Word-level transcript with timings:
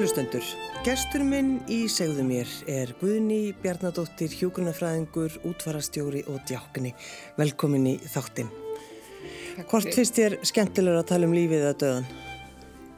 Kærulustendur, 0.00 0.46
gestur 0.80 1.20
minn 1.28 1.58
í 1.68 1.82
segðu 1.92 2.22
mér 2.24 2.48
er 2.72 2.94
Guðni 3.02 3.50
Bjarnadóttir, 3.60 4.32
hjókunarfræðingur, 4.32 5.34
útvarastjóri 5.44 6.22
og 6.32 6.38
djákni. 6.48 6.94
Velkomin 7.36 7.84
í 7.90 7.92
þáttinn. 8.08 8.48
Hvort 9.68 9.90
finnst 9.92 10.16
þér 10.16 10.38
skemmtilegur 10.48 11.02
að 11.02 11.10
tala 11.10 11.28
um 11.28 11.36
lífið 11.36 11.66
eða 11.66 11.74
döðan? 11.82 12.08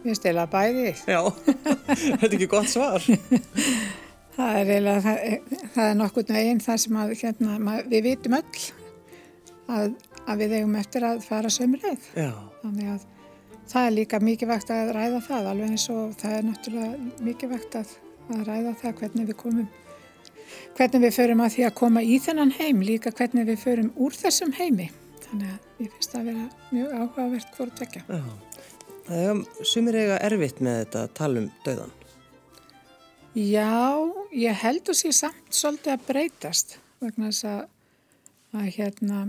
Mér 0.05 0.21
stila 0.21 0.47
bæði. 0.53 0.93
Já, 1.11 1.19
þetta 1.91 2.21
er 2.21 2.39
ekki 2.39 2.51
gott 2.55 2.71
svar. 2.71 3.11
það 4.39 4.61
er 4.61 4.73
eiginlega, 4.77 5.03
það, 5.09 5.59
það 5.65 5.89
er 5.89 6.01
nokkurnu 6.05 6.41
einn 6.45 6.63
það 6.69 6.83
sem 6.85 7.01
að, 7.03 7.17
hérna, 7.25 7.59
mað, 7.67 7.83
við 7.91 8.11
vitum 8.13 8.39
öll 8.39 8.69
að, 9.67 9.99
að 10.23 10.47
við 10.47 10.61
eigum 10.61 10.79
eftir 10.87 11.11
að 11.11 11.27
fara 11.27 11.51
sömuleið. 11.51 12.13
Já. 12.15 12.31
Þannig 12.63 12.95
að 12.95 13.11
það 13.73 13.87
er 13.89 13.95
líka 13.99 14.21
mikilvægt 14.23 14.73
að 14.75 14.95
ræða 14.97 15.21
það 15.27 15.51
alveg 15.53 15.75
eins 15.75 15.87
og 15.93 16.17
það 16.21 16.39
er 16.39 16.49
náttúrulega 16.49 17.27
mikilvægt 17.29 17.79
að, 17.81 17.95
að 18.33 18.45
ræða 18.51 18.75
það 18.83 18.99
hvernig 19.01 19.31
við 19.33 19.41
komum 19.43 19.69
hvernig 20.77 21.05
við 21.07 21.15
förum 21.17 21.45
að 21.45 21.55
því 21.57 21.67
að 21.69 21.77
koma 21.81 22.05
í 22.05 22.19
þennan 22.23 22.57
heim 22.59 22.83
líka 22.85 23.13
hvernig 23.17 23.49
við 23.49 23.61
förum 23.65 23.93
úr 23.97 24.17
þessum 24.17 24.53
heimi. 24.57 24.91
Þannig 25.25 25.53
að 25.53 25.85
ég 25.85 25.93
finnst 25.95 26.13
það 26.13 26.21
að 26.21 26.31
vera 26.31 26.49
mjög 26.73 26.97
áhugavert 27.01 27.55
hvort 27.57 27.81
vekja 27.81 28.05
það 29.07 29.27
er 29.27 29.67
sumir 29.67 29.99
eiga 29.99 30.21
erfitt 30.23 30.63
með 30.63 30.79
þetta 30.83 31.03
að 31.03 31.13
tala 31.19 31.43
um 31.43 31.51
döðan 31.67 31.99
Já, 33.33 33.73
ég 34.37 34.59
held 34.61 34.91
að 34.93 34.99
sé 34.99 35.13
samt 35.17 35.57
svolítið 35.57 35.95
að 35.95 36.03
breytast 36.09 36.75
vegna 37.01 37.31
þess 37.31 37.47
að, 37.49 37.63
að 38.53 38.67
hérna 38.77 39.21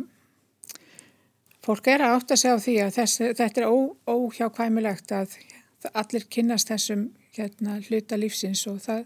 Fólk 1.64 1.88
er 1.88 2.04
að 2.04 2.18
átta 2.18 2.38
sig 2.40 2.52
á 2.52 2.58
því 2.60 2.76
að 2.84 2.96
þessi, 2.98 3.32
þetta 3.40 3.62
er 3.62 3.68
ó, 3.72 3.76
óhjákvæmilegt 4.12 5.14
að 5.16 5.38
allir 5.94 6.28
kynast 6.32 6.72
þessum 6.72 7.08
hérna, 7.36 7.80
hluta 7.88 8.20
lífsins 8.20 8.66
það, 8.84 9.06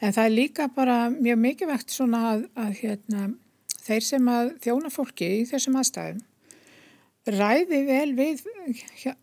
en 0.00 0.14
það 0.14 0.24
er 0.24 0.34
líka 0.34 0.68
bara 0.72 0.98
mjög 1.12 1.38
mikilvægt 1.44 1.92
svona 1.92 2.24
að, 2.32 2.48
að 2.60 2.74
hérna, 2.82 3.28
þeir 3.82 4.04
sem 4.04 4.28
að 4.32 4.52
þjóna 4.64 4.92
fólki 4.92 5.30
í 5.40 5.46
þessum 5.48 5.80
aðstæðum 5.80 6.24
ræði 7.34 7.82
vel 7.88 8.12
við 8.16 8.44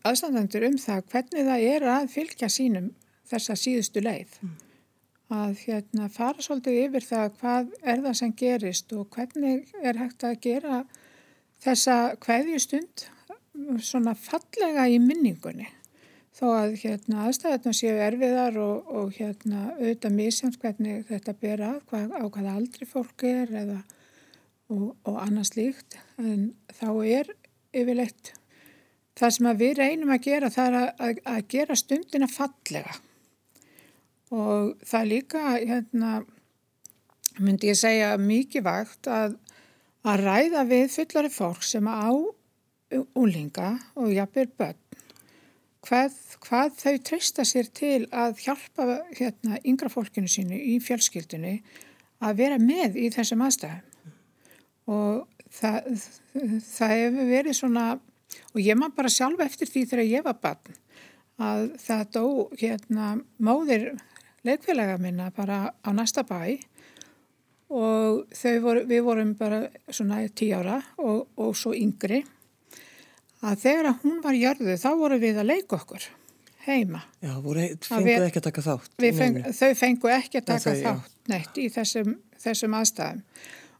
aðstandandur 0.05 0.67
um 0.67 0.77
það 0.81 1.07
hvernig 1.11 1.47
það 1.47 1.65
er 1.71 1.87
að 1.95 2.11
fylgja 2.13 2.49
sínum 2.51 2.91
þessa 3.29 3.55
síðustu 3.57 4.03
leið. 4.03 4.37
Mm. 4.41 4.53
Að 5.35 5.55
hérna, 5.65 6.09
fara 6.13 6.43
svolítið 6.45 6.83
yfir 6.83 7.05
það 7.07 7.31
hvað 7.39 7.71
er 7.81 8.03
það 8.03 8.17
sem 8.19 8.33
gerist 8.37 8.93
og 8.93 9.07
hvernig 9.15 9.71
er 9.81 9.97
hægt 9.97 10.25
að 10.27 10.37
gera 10.43 10.83
þessa 11.63 11.97
kveðjustund 12.21 13.07
svona 13.83 14.15
fallega 14.19 14.87
í 14.91 14.99
minningunni. 15.01 15.67
Þó 16.35 16.47
að 16.51 16.73
hérna, 16.81 17.25
aðstæðarna 17.29 17.71
séu 17.75 17.99
erfiðar 18.03 18.57
og, 18.59 18.89
og 18.91 19.11
hérna, 19.15 19.69
auðvitað 19.77 20.17
misjans 20.17 20.57
hvernig 20.59 21.05
þetta 21.07 21.35
ber 21.39 21.63
að, 21.63 21.77
hvað, 21.91 22.09
á 22.11 22.23
hvaða 22.25 22.55
aldri 22.59 22.87
fólk 22.89 23.23
er 23.29 23.53
eða, 23.61 23.77
og, 24.67 24.89
og 25.07 25.19
annars 25.23 25.53
líkt 25.55 25.95
en 26.19 26.49
þá 26.75 26.89
er 27.07 27.31
yfirleitt 27.75 28.33
það 29.15 29.35
sem 29.37 29.49
við 29.61 29.73
reynum 29.79 30.11
að 30.11 30.25
gera 30.27 30.51
það 30.51 30.67
er 30.67 30.77
að, 30.81 30.89
að, 31.07 31.21
að 31.31 31.41
gera 31.55 31.79
stundina 31.79 32.27
fallega. 32.31 32.97
Og 34.35 34.73
það 34.83 35.11
líka 35.13 35.43
hérna, 35.53 36.13
myndi 37.39 37.71
ég 37.71 37.79
segja 37.79 38.15
mikið 38.19 38.65
vakt 38.65 39.07
að 39.07 39.37
að 40.05 40.25
ræða 40.25 40.63
við 40.69 40.87
fullari 40.93 41.31
fólk 41.33 41.63
sem 41.65 41.87
á 41.89 42.13
úlinga 43.17 43.71
og 43.97 44.11
jafnir 44.13 44.51
börn. 44.57 44.81
Hvað, 45.85 46.13
hvað 46.41 46.77
þau 46.79 46.95
treysta 47.05 47.45
sér 47.45 47.67
til 47.73 48.05
að 48.09 48.39
hjálpa 48.41 48.85
hérna, 49.17 49.59
yngra 49.65 49.89
fólkinu 49.93 50.29
sínu 50.29 50.57
í 50.57 50.79
fjölskyldinu 50.81 51.59
að 52.25 52.39
vera 52.39 52.57
með 52.61 52.97
í 53.01 53.11
þessum 53.13 53.43
aðstæðum. 53.45 54.13
Og 54.89 55.45
það, 55.53 55.91
það 56.71 56.95
hefur 56.95 57.29
verið 57.29 57.57
svona 57.59 57.85
og 58.53 58.59
ég 58.61 58.77
maður 58.79 58.97
bara 58.99 59.13
sjálf 59.13 59.45
eftir 59.45 59.69
því 59.69 59.85
þegar 59.91 60.09
ég 60.09 60.25
var 60.25 60.39
barn 60.41 60.81
að 61.45 61.63
það 61.83 62.03
dó 62.15 62.25
hérna 62.55 63.07
móðir 63.43 63.89
leikfélaga 64.47 64.97
minna 65.01 65.31
bara 65.35 65.73
á 65.83 65.89
næsta 65.93 66.23
bæ 66.25 66.55
og 67.73 68.35
voru, 68.61 68.83
við 68.85 69.01
vorum 69.05 69.33
bara 69.39 69.63
svona 69.89 70.21
tí 70.29 70.51
ára 70.53 70.77
og, 71.01 71.25
og 71.41 71.55
svo 71.57 71.73
yngri 71.77 72.21
að 73.45 73.57
þegar 73.63 73.89
að 73.89 74.05
hún 74.05 74.21
var 74.23 74.37
jörðu 74.37 74.77
þá 74.81 74.89
voru 74.99 75.19
við 75.21 75.41
að 75.41 75.51
leika 75.51 75.79
okkur 75.79 76.05
heima. 76.65 77.03
Já, 77.21 77.33
voru, 77.41 77.65
fenguðu 77.85 78.25
ekki 78.25 78.41
að 78.41 78.47
taka 78.47 78.63
þátt? 78.65 78.95
Feng, 79.17 79.43
þau 79.53 79.73
fengu 79.77 80.11
ekki 80.13 80.41
að 80.41 80.47
taka 80.49 80.71
þau, 80.71 80.81
þátt 80.85 81.29
neitt 81.29 81.59
í 81.61 81.67
þessum, 81.73 82.15
þessum 82.41 82.77
aðstæðum 82.79 83.21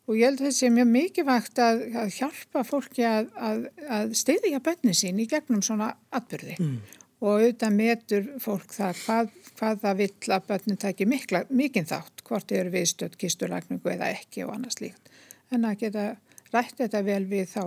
og 0.05 0.19
ég 0.19 0.29
held 0.29 0.41
að 0.41 0.45
þetta 0.45 0.57
sé 0.59 0.69
mjög 0.73 0.91
mikilvægt 0.91 1.61
að, 1.65 1.81
að 1.97 2.11
hjálpa 2.19 2.63
fólki 2.67 3.05
að, 3.09 3.31
að, 3.41 3.63
að 3.97 4.13
stiðja 4.19 4.61
bönni 4.65 4.93
sín 4.97 5.21
í 5.21 5.25
gegnum 5.29 5.63
svona 5.65 5.95
atbyrði 6.13 6.57
mm. 6.59 6.75
Og 7.23 7.29
auðvitað 7.31 7.75
metur 7.75 8.25
fólk 8.43 8.73
það 8.75 8.99
hvað, 9.03 9.29
hvað 9.59 9.79
það 9.83 10.01
vill 10.01 10.35
að 10.35 10.49
bönnin 10.49 10.81
taki 10.81 11.07
mikinn 11.07 11.87
þátt 11.87 12.25
hvort 12.25 12.49
þið 12.49 12.59
eru 12.59 12.73
viðstöld 12.75 13.15
kisturlækningu 13.21 13.93
eða 13.93 14.11
ekki 14.17 14.43
og 14.45 14.55
annars 14.55 14.81
líkt. 14.81 15.13
En 15.53 15.67
að 15.67 15.79
geta 15.85 16.09
rætt 16.53 16.77
þetta 16.81 17.03
vel 17.05 17.23
við 17.29 17.47
þá 17.53 17.63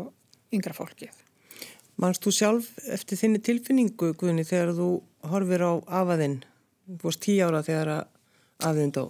yngra 0.55 0.77
fólkið. 0.77 1.25
Manst 1.99 2.23
þú 2.23 2.33
sjálf 2.35 2.69
eftir 2.95 3.19
þinni 3.19 3.41
tilfinningu, 3.43 4.13
Guðni, 4.19 4.45
þegar 4.47 4.77
þú 4.77 4.91
horfir 5.33 5.65
á 5.67 5.73
afaðinn, 6.01 6.37
fórst 7.03 7.25
tí 7.25 7.41
ára 7.43 7.65
þegar 7.67 7.91
afaðinn 8.63 8.95
dó? 8.95 9.09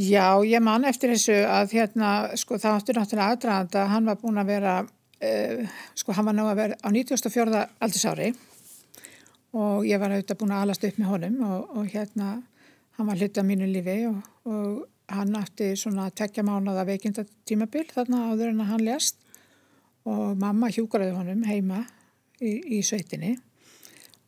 Já, 0.00 0.40
ég 0.48 0.62
man 0.64 0.86
eftir 0.88 1.12
þessu 1.12 1.36
að 1.44 1.74
hérna, 1.76 2.12
sko 2.40 2.56
það 2.56 2.78
áttur 2.78 2.96
náttúrulega 2.96 3.34
aðdraðanda, 3.34 3.82
hann 3.90 4.08
var 4.08 4.16
búin 4.22 4.40
að 4.40 4.54
vera, 4.54 4.76
uh, 5.28 5.74
sko 6.00 6.16
hann 6.16 6.30
var 6.30 6.38
ná 6.38 6.46
að 6.46 6.62
vera 6.62 6.78
á 6.80 6.88
94. 6.88 7.66
aldursári 7.84 8.30
og 8.32 8.51
ég 9.84 10.00
var 10.00 10.14
auðvitað 10.14 10.40
búin 10.40 10.54
að 10.56 10.64
alast 10.64 10.84
upp 10.88 10.98
með 11.00 11.12
honum 11.12 11.40
og, 11.44 11.76
og 11.76 11.92
hérna 11.92 12.30
hann 12.96 13.08
var 13.08 13.20
hluti 13.20 13.42
á 13.42 13.44
mínu 13.44 13.68
lífi 13.68 13.98
og, 14.08 14.20
og 14.48 15.12
hann 15.12 15.36
átti 15.36 15.72
svona 15.76 16.08
tvekja 16.10 16.44
mánuða 16.46 16.86
veikinda 16.88 17.24
tímabil 17.48 17.84
þarna 17.90 18.28
áður 18.30 18.52
en 18.52 18.62
að 18.64 18.70
hann 18.72 18.84
lést. 18.86 19.18
Og 20.08 20.38
mamma 20.38 20.70
hjúgraði 20.72 21.14
honum 21.14 21.44
heima 21.46 21.84
í, 22.40 22.78
í 22.78 22.82
sveitinni. 22.82 23.36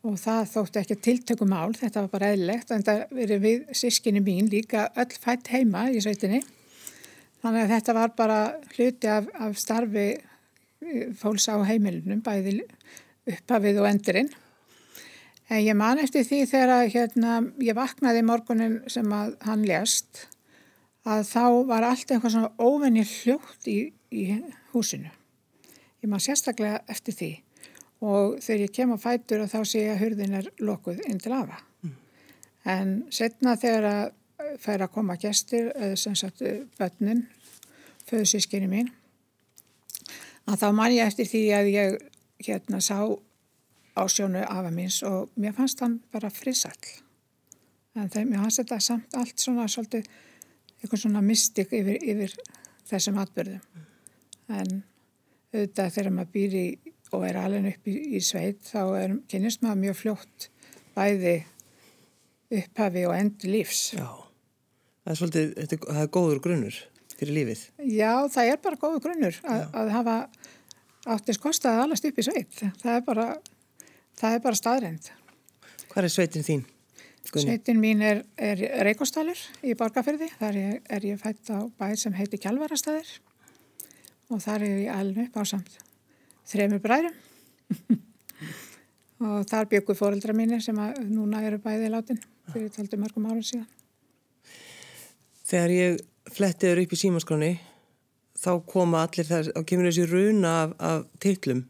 Og 0.05 0.19
það 0.21 0.51
þótti 0.53 0.81
ekki 0.83 0.99
tiltökum 1.01 1.51
mál, 1.51 1.73
þetta 1.73 2.05
var 2.05 2.13
bara 2.13 2.35
eðlilegt 2.35 2.75
en 2.75 2.85
það 2.85 3.03
verið 3.17 3.43
við 3.47 3.65
sískinni 3.81 4.21
mín 4.23 4.51
líka 4.53 4.91
öll 5.01 5.17
fætt 5.17 5.49
heima 5.55 5.89
í 5.89 6.03
sveitinni. 6.05 6.43
Þannig 7.41 7.65
að 7.65 7.75
þetta 7.75 7.97
var 7.97 8.15
bara 8.17 8.39
hluti 8.77 9.11
af, 9.11 9.27
af 9.41 9.57
starfi 9.61 10.07
eh, 10.13 11.09
fólks 11.17 11.49
á 11.49 11.57
heimilunum 11.65 12.21
bæði 12.25 12.59
upphafið 13.25 13.81
og 13.81 13.89
endurinn. 13.89 14.29
En 14.29 14.44
ég 15.61 15.77
man 15.77 16.01
eftir 16.01 16.25
því 16.27 16.41
þegar 16.51 16.89
hérna, 16.91 17.41
ég 17.63 17.77
vaknaði 17.77 18.23
morgunin 18.27 18.79
sem 18.91 19.11
að 19.13 19.35
hann 19.45 19.65
lést 19.69 20.25
að 21.05 21.27
þá 21.29 21.45
var 21.69 21.85
allt 21.85 22.09
eitthvað 22.09 22.33
svona 22.33 22.53
óvenni 22.59 23.05
hljótt 23.05 23.69
í, 23.69 23.93
í 24.11 24.25
húsinu. 24.73 25.11
Ég 26.05 26.11
man 26.11 26.23
sérstaklega 26.23 26.81
eftir 26.89 27.17
því 27.19 27.33
og 28.05 28.41
þegar 28.45 28.65
ég 28.65 28.75
kem 28.77 28.93
á 28.93 28.99
fætur 29.01 29.45
og 29.45 29.53
þá 29.53 29.61
sé 29.69 29.85
ég 29.85 29.95
að 29.95 30.03
hurðin 30.03 30.39
er 30.41 30.51
lokuð 30.65 31.05
inn 31.09 31.21
til 31.21 31.33
afa. 31.37 31.61
Mm. 31.85 31.95
En 32.75 32.95
setna 33.13 33.57
þegar 33.61 33.89
að 33.89 34.05
fær 34.61 34.85
að 34.85 34.93
koma 34.95 35.17
gestir, 35.21 35.71
eða 35.75 35.97
sem 35.99 36.17
sagt 36.19 36.43
bönnin, 36.79 37.25
föðsískinni 38.09 38.69
mín, 38.71 38.91
að 40.49 40.61
þá 40.61 40.67
man 40.77 40.93
ég 40.93 41.09
eftir 41.09 41.29
því 41.29 41.45
að 41.57 41.71
ég 41.73 41.97
hérna 42.45 42.81
sá 42.85 42.99
á 43.95 44.03
sjónu 44.11 44.43
afa 44.43 44.71
míns 44.75 45.01
og 45.07 45.33
mér 45.41 45.55
fannst 45.57 45.83
hann 45.85 46.01
bara 46.13 46.31
frisall 46.31 46.91
en 47.95 48.11
þeim, 48.11 48.33
mér 48.33 48.45
fannst 48.45 48.63
þetta 48.63 48.81
samt 48.83 49.19
allt 49.19 49.39
svona 49.39 49.69
svolítið 49.71 50.09
eitthvað 50.81 51.05
svona 51.05 51.23
mystik 51.25 51.73
yfir, 51.73 52.01
yfir 52.03 52.35
þessum 52.91 53.21
atbyrðum 53.23 53.63
en 54.55 54.83
auðvitað 55.55 55.95
þegar 55.95 56.17
maður 56.19 56.35
býr 56.35 56.59
í 56.59 56.67
og 57.15 57.25
er 57.29 57.39
alveg 57.39 57.71
upp 57.71 57.89
í, 57.91 57.95
í 58.19 58.21
sveit 58.25 58.65
þá 58.67 58.81
er, 58.99 59.17
kynist 59.31 59.63
maður 59.63 59.83
mjög 59.85 60.01
fljótt 60.01 60.49
bæði 60.95 61.37
upphafi 62.55 63.05
og 63.09 63.15
endur 63.17 63.53
lífs. 63.55 63.85
Já, 63.97 64.09
það 65.05 65.15
er 65.15 65.21
svolítið, 65.21 65.55
það 65.85 66.03
er 66.03 66.11
góður 66.17 66.43
grunnur 66.45 66.81
fyrir 67.15 67.37
lífið. 67.39 67.65
Já, 67.95 68.13
það 68.35 68.51
er 68.53 68.61
bara 68.67 68.81
góður 68.83 69.03
grunnur 69.07 69.41
að, 69.43 69.65
að 69.81 69.93
hafa 69.95 70.17
áttist 71.15 71.43
kostað 71.43 71.79
að 71.79 71.85
alast 71.87 72.09
upp 72.09 72.21
í 72.21 72.27
sveit. 72.27 72.63
Það 72.83 72.93
er 72.95 73.05
bara 73.07 73.27
það 74.19 74.39
er 74.39 74.45
bara 74.45 74.61
staðrænt. 74.61 75.11
Hvað 75.91 76.09
er 76.09 76.15
sveitin 76.15 76.47
þín? 76.47 76.65
Gunni? 77.31 77.47
Sveitin 77.47 77.81
mín 77.81 78.03
er, 78.05 78.23
er 78.37 78.61
Reykjastælur 78.85 79.41
í 79.65 79.75
Borgafyrði. 79.79 80.29
Þar 80.41 80.59
er, 80.61 80.75
er 80.93 81.07
ég 81.09 81.21
fætt 81.21 81.51
á 81.51 81.65
bæð 81.81 81.97
sem 82.03 82.17
heiti 82.19 82.41
Kjálvarastæðir 82.43 83.15
og 84.33 84.43
þar 84.45 84.65
er 84.67 84.79
ég 84.85 84.95
alveg 84.95 85.29
upp 85.29 85.41
á 85.41 85.43
samt 85.49 85.79
þremur 86.49 86.83
bræðum 86.85 87.17
og 89.25 89.45
þar 89.49 89.69
byggur 89.71 89.99
fóreldra 89.99 90.37
mínir 90.37 90.63
sem 90.65 90.79
að 90.81 91.01
núna 91.09 91.43
eru 91.47 91.61
bæði 91.63 91.91
látin 91.93 92.21
fyrir 92.53 92.73
taldi 92.75 93.01
mörgum 93.01 93.29
árum 93.31 93.45
síðan. 93.45 93.69
Þegar 95.45 95.75
ég 95.75 96.03
flettiður 96.35 96.83
upp 96.85 96.95
í 96.95 97.01
símaskráni 97.01 97.53
þá 98.41 98.51
koma 98.69 99.05
allir 99.05 99.29
þess, 99.29 99.53
þá 99.55 99.63
kemur 99.69 99.89
þessi 99.89 100.09
runa 100.11 100.55
af, 100.65 100.75
af 100.81 101.07
titlum 101.23 101.65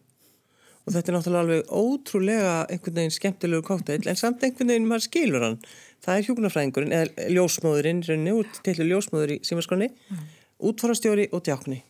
og 0.85 0.93
þetta 0.93 1.11
er 1.11 1.17
náttúrulega 1.17 1.45
alveg 1.45 1.73
ótrúlega 1.73 2.55
einhvern 2.69 3.01
veginn 3.01 3.17
skemmtilegur 3.17 3.67
kótteill 3.71 4.11
en 4.11 4.21
samt 4.21 4.45
einhvern 4.45 4.73
veginn 4.73 4.89
maður 4.91 5.09
skilur 5.09 5.47
hann 5.49 5.59
það 6.05 6.19
er 6.19 6.29
hjúknarfræðingurinn 6.29 6.97
eða 6.99 7.29
ljósmóðurinn 7.39 8.05
rauninni 8.09 8.37
út 8.37 8.63
til 8.67 8.77
ljósmóður 8.85 9.37
í 9.37 9.41
símaskráni 9.49 9.91
mm. 9.91 10.25
útfarastjóri 10.71 11.31
og 11.33 11.45
djákni 11.47 11.83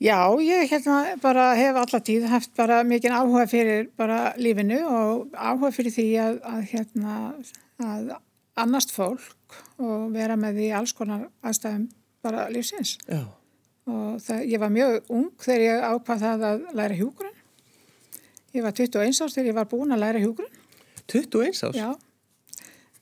Já, 0.00 0.32
ég 0.40 0.70
hérna 0.70 1.16
bara 1.20 1.50
hef 1.58 1.76
alltaf 1.76 2.06
tíð 2.06 2.22
haft 2.32 2.54
bara 2.56 2.78
mikinn 2.88 3.12
áhuga 3.12 3.44
fyrir 3.50 3.90
bara 4.00 4.30
lífinu 4.40 4.78
og 4.88 5.34
áhuga 5.36 5.68
fyrir 5.76 5.92
því 5.92 6.06
að, 6.24 6.38
að 6.48 6.62
hérna 6.70 7.16
að 7.84 8.14
annast 8.62 8.94
fólk 8.96 9.58
og 9.76 10.06
vera 10.14 10.38
með 10.40 10.62
því 10.62 10.70
alls 10.78 10.94
konar 10.96 11.26
aðstæðum 11.44 11.84
bara 12.24 12.46
lífsins. 12.48 12.94
Já. 13.04 13.26
Og 13.90 14.16
það, 14.24 14.40
ég 14.48 14.62
var 14.62 14.72
mjög 14.72 15.12
ung 15.12 15.28
þegar 15.44 15.66
ég 15.66 15.84
ákvað 15.90 16.24
það 16.24 16.48
að 16.48 16.64
læra 16.80 16.96
hjúgrunn. 16.96 17.36
Ég 18.56 18.64
var 18.66 18.74
21 18.74 19.22
árs 19.22 19.34
þegar 19.36 19.50
ég 19.52 19.58
var 19.60 19.68
búin 19.70 19.94
að 19.94 20.02
læra 20.04 20.22
hjúgrunn. 20.22 20.54
21 21.10 21.64
árs? 21.68 21.76
Já 21.78 21.90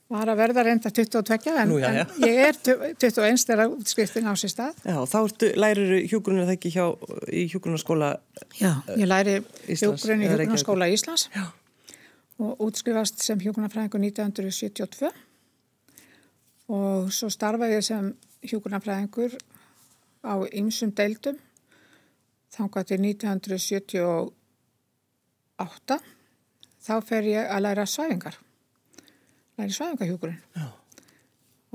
var 0.09 0.29
að 0.31 0.39
verða 0.39 0.63
reynda 0.65 0.89
22 0.89 1.51
en, 1.53 1.69
Nú, 1.69 1.77
já, 1.77 1.89
já. 1.93 2.01
en 2.01 2.23
ég 2.25 2.39
er 2.47 2.57
21 2.97 3.43
þegar 3.45 3.73
útskriftin 3.75 4.29
á 4.29 4.33
sér 4.39 4.51
stað. 4.55 4.79
Já, 4.81 4.97
þá 5.05 5.17
ertu, 5.19 5.49
lærir 5.61 5.91
hjúgrunni 6.09 6.45
það 6.47 6.55
ekki 6.55 6.71
hjá, 6.73 6.85
í 7.29 7.43
hjúgrunarskóla 7.51 8.09
Já, 8.57 8.71
ég 8.97 9.05
læri 9.05 9.35
Íslands, 9.69 10.01
hjúgrunni 10.01 10.25
í 10.25 10.31
hjúgrunarskóla 10.31 10.89
Íslands 10.89 11.27
Já. 11.35 11.45
og 12.41 12.65
útskrifast 12.65 13.21
sem 13.21 13.43
hjúgrunarfræðingur 13.43 14.01
1972 14.07 15.13
og 16.73 17.13
svo 17.13 17.29
starfa 17.33 17.69
ég 17.69 17.85
sem 17.85 18.09
hjúgrunarfræðingur 18.49 19.37
á 20.25 20.33
ymsum 20.57 20.89
deildum 20.97 21.37
þangað 22.49 22.95
til 22.95 23.01
1978 23.13 24.09
þá 25.59 26.93
fer 27.05 27.27
ég 27.29 27.51
að 27.51 27.63
læra 27.65 27.85
svæfingar. 27.89 28.39
Læri 29.59 29.75
svæfingahjúkurinn. 29.75 30.39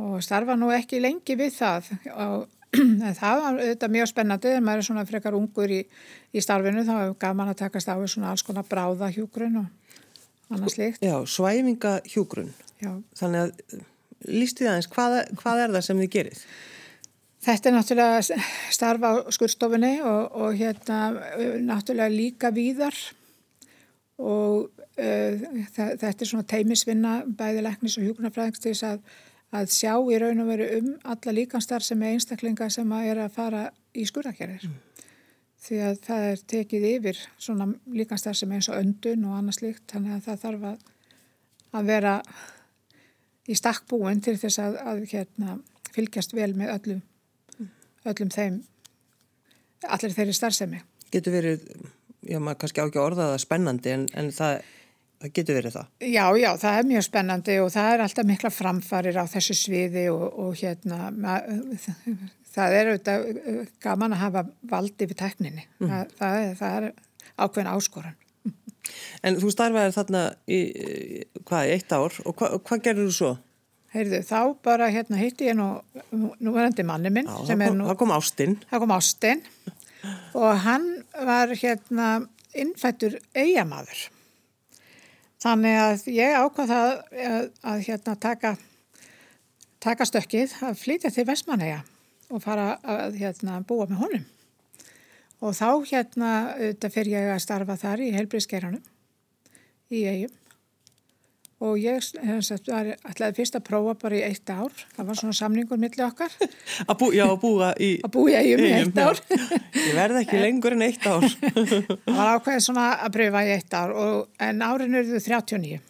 Og 0.02 0.18
starfa 0.24 0.56
nú 0.58 0.72
ekki 0.74 1.00
lengi 1.02 1.36
við 1.38 1.54
það. 1.58 1.90
Og 2.14 2.50
það 3.20 3.40
var 3.44 3.60
þetta 3.60 3.90
mjög 3.94 4.10
spennandi 4.10 4.50
þegar 4.50 4.66
maður 4.66 4.82
er 4.82 4.88
svona 4.88 5.06
frekar 5.08 5.38
ungur 5.38 5.70
í, 5.70 5.80
í 6.34 6.42
starfinu. 6.42 6.84
Þá 6.86 6.94
hefur 6.96 7.16
gaman 7.22 7.52
að 7.52 7.60
takast 7.62 7.90
á 7.92 7.94
svona 8.02 8.32
alls 8.32 8.44
konar 8.46 8.66
bráðahjúkurinn 8.70 9.60
og 9.62 10.54
annars 10.54 10.78
líkt. 10.80 11.04
Já, 11.04 11.16
svæfingahjúkurinn. 11.36 12.54
Þannig 13.16 13.44
að 13.44 13.82
lístu 14.28 14.64
þið 14.64 14.70
aðeins 14.72 14.90
hvað, 14.92 15.18
hvað 15.40 15.62
er 15.62 15.74
það 15.76 15.84
sem 15.86 16.00
þið 16.02 16.14
gerir? 16.16 16.46
Þetta 17.44 17.68
er 17.68 17.74
náttúrulega 17.74 18.38
starfa 18.72 19.10
á 19.12 19.14
skurstofinni 19.36 19.98
og, 20.00 20.36
og 20.40 20.56
hérna 20.56 21.00
náttúrulega 21.60 22.12
líka 22.12 22.50
víðar 22.56 22.96
og 24.18 24.70
uh, 24.70 25.44
þetta 25.74 26.10
er 26.12 26.28
svona 26.28 26.46
teimisvinna 26.46 27.14
bæði 27.26 27.64
leknis 27.66 27.98
og 27.98 28.28
þess 28.62 28.86
að, 28.86 29.00
að 29.54 29.70
sjá 29.74 29.94
í 29.98 30.18
raun 30.22 30.42
og 30.44 30.50
veru 30.52 30.68
um 30.78 30.90
alla 31.02 31.34
líkanstar 31.34 31.82
sem 31.82 32.02
er 32.02 32.14
einstaklinga 32.14 32.70
sem 32.70 32.92
að 32.94 33.10
er 33.10 33.22
að 33.24 33.34
fara 33.34 33.64
í 33.94 34.06
skurðakerðir. 34.06 34.68
Mm. 34.68 34.80
Því 35.64 35.78
að 35.80 36.00
það 36.04 36.26
er 36.30 36.42
tekið 36.52 36.86
yfir 36.90 37.20
svona 37.40 37.70
líkanstar 37.88 38.36
sem 38.36 38.50
er 38.52 38.60
eins 38.60 38.68
og 38.68 38.78
öndun 38.78 39.24
og 39.30 39.38
annað 39.38 39.58
slíkt 39.58 39.86
þannig 39.90 40.16
að 40.18 40.26
það 40.28 40.42
þarf 40.44 40.66
að, 40.70 40.78
að 41.72 41.90
vera 41.90 42.14
í 43.48 43.56
stakkbúin 43.58 44.22
til 44.24 44.36
þess 44.40 44.60
að, 44.62 44.78
að 44.84 45.02
hérna, 45.10 45.58
fylgjast 45.94 46.34
vel 46.36 46.52
með 46.58 46.72
öllum, 46.76 47.02
öllum 48.04 48.32
þeim, 48.34 48.62
allir 49.88 50.16
þeirri 50.16 50.36
starfsemi. 50.36 50.82
Getur 51.12 51.34
verið 51.34 51.66
já 52.28 52.40
maður 52.40 52.60
kannski 52.62 52.82
á 52.82 52.86
ekki 52.86 53.00
að 53.00 53.06
orða 53.08 53.28
það 53.32 53.44
spennandi 53.44 53.92
en, 53.94 54.06
en 54.18 54.30
það, 54.34 54.56
það 55.22 55.34
getur 55.38 55.58
verið 55.58 55.76
það. 55.78 55.92
Já, 56.08 56.24
já, 56.40 56.50
það 56.64 56.78
er 56.78 56.90
mjög 56.90 57.06
spennandi 57.08 57.58
og 57.62 57.70
það 57.74 57.90
er 57.92 58.04
alltaf 58.06 58.28
mikla 58.30 58.52
framfarir 58.54 59.20
á 59.20 59.24
þessu 59.34 59.58
sviði 59.58 60.08
og, 60.12 60.26
og 60.44 60.58
hérna 60.60 61.00
það 62.54 62.76
er 62.80 62.92
auðvitað 62.92 63.24
gaman 63.84 64.16
að 64.16 64.22
hafa 64.24 64.44
valdi 64.74 65.08
við 65.10 65.18
tekninni. 65.22 65.66
Mm. 65.80 65.88
Það, 65.88 66.14
það, 66.20 66.36
er, 66.42 66.54
það 66.60 66.76
er 66.78 66.92
ákveðin 67.34 67.72
áskoran. 67.72 68.20
En 69.24 69.38
þú 69.40 69.50
starfaði 69.52 69.94
þarna 69.96 70.22
í, 70.44 70.60
hvað, 71.48 71.72
eitt 71.72 71.94
ár 71.94 72.16
og 72.28 72.36
hva, 72.36 72.50
hvað 72.60 72.82
gerður 72.84 73.08
þú 73.08 73.16
svo? 73.16 73.30
Heyrðu, 73.94 74.20
þá 74.26 74.38
bara 74.66 74.90
hérna 74.90 75.20
hitti 75.20 75.46
ég 75.46 75.56
nú, 75.56 75.68
nú 76.12 76.52
verðandi 76.52 76.84
manni 76.86 77.12
minn 77.14 77.28
Já, 77.30 77.36
það 77.46 77.54
er 77.54 77.70
kom, 77.70 77.78
nú... 77.78 77.86
Það 77.88 77.98
kom 78.00 78.14
ástinn. 78.16 78.56
Það 78.70 78.82
kom 78.82 78.94
ástinn 78.96 79.44
og 80.36 80.50
hann 80.66 80.88
var 81.22 81.54
hérna 81.54 82.08
innfættur 82.54 83.16
eigamaður. 83.34 84.08
Þannig 85.44 85.78
að 85.78 86.06
ég 86.14 86.36
ákvað 86.40 86.70
það 86.70 86.90
að, 86.90 87.48
að 87.70 87.82
hérna 87.88 88.14
taka, 88.20 88.54
taka 89.84 90.06
stökkið 90.08 90.54
að 90.64 90.78
flytja 90.80 91.12
til 91.12 91.26
Vestmanæja 91.28 91.82
og 92.32 92.42
fara 92.44 92.78
að 92.82 93.18
hérna 93.20 93.58
búa 93.66 93.88
með 93.90 94.00
honum. 94.00 94.24
Og 95.44 95.52
þá 95.52 95.68
hérna 95.90 96.30
auðvitað 96.54 96.94
fyrir 96.94 97.16
ég 97.18 97.34
að 97.34 97.44
starfa 97.44 97.76
þar 97.76 98.04
í 98.06 98.14
helbriðskeranum 98.14 98.84
í 99.92 100.06
eigum 100.08 100.40
og 101.64 101.78
ég 101.80 102.02
sagt, 102.04 102.68
var, 102.68 102.90
ætlaði 103.08 103.38
fyrst 103.38 103.56
að 103.56 103.64
prófa 103.68 103.94
bara 104.02 104.18
í 104.18 104.22
eitt 104.26 104.50
ár. 104.52 104.74
Það 104.96 105.08
var 105.08 105.18
svona 105.20 105.36
samningur 105.38 105.80
millir 105.80 106.04
okkar. 106.06 106.34
Að 106.90 106.98
bú, 107.00 107.08
Já, 107.16 107.24
búa 107.40 107.70
í 107.80 107.90
að 108.04 108.12
búa 108.16 108.42
í 108.44 108.52
í 108.52 108.68
eitt 108.80 109.00
ár. 109.00 109.20
Ég 109.86 109.96
verði 109.96 110.22
ekki 110.24 110.42
lengur 110.42 110.76
en 110.76 110.84
eitt 110.84 111.08
ár. 111.08 111.24
Það 112.04 112.20
var 112.20 112.32
ákveðið 112.34 112.66
svona 112.66 112.86
að 113.06 113.16
pröfa 113.16 113.44
í 113.46 113.52
eitt 113.54 113.76
ár 113.76 113.96
og, 113.96 114.20
en 114.42 114.62
árin 114.64 115.00
eruðu 115.00 115.22
39 115.24 115.80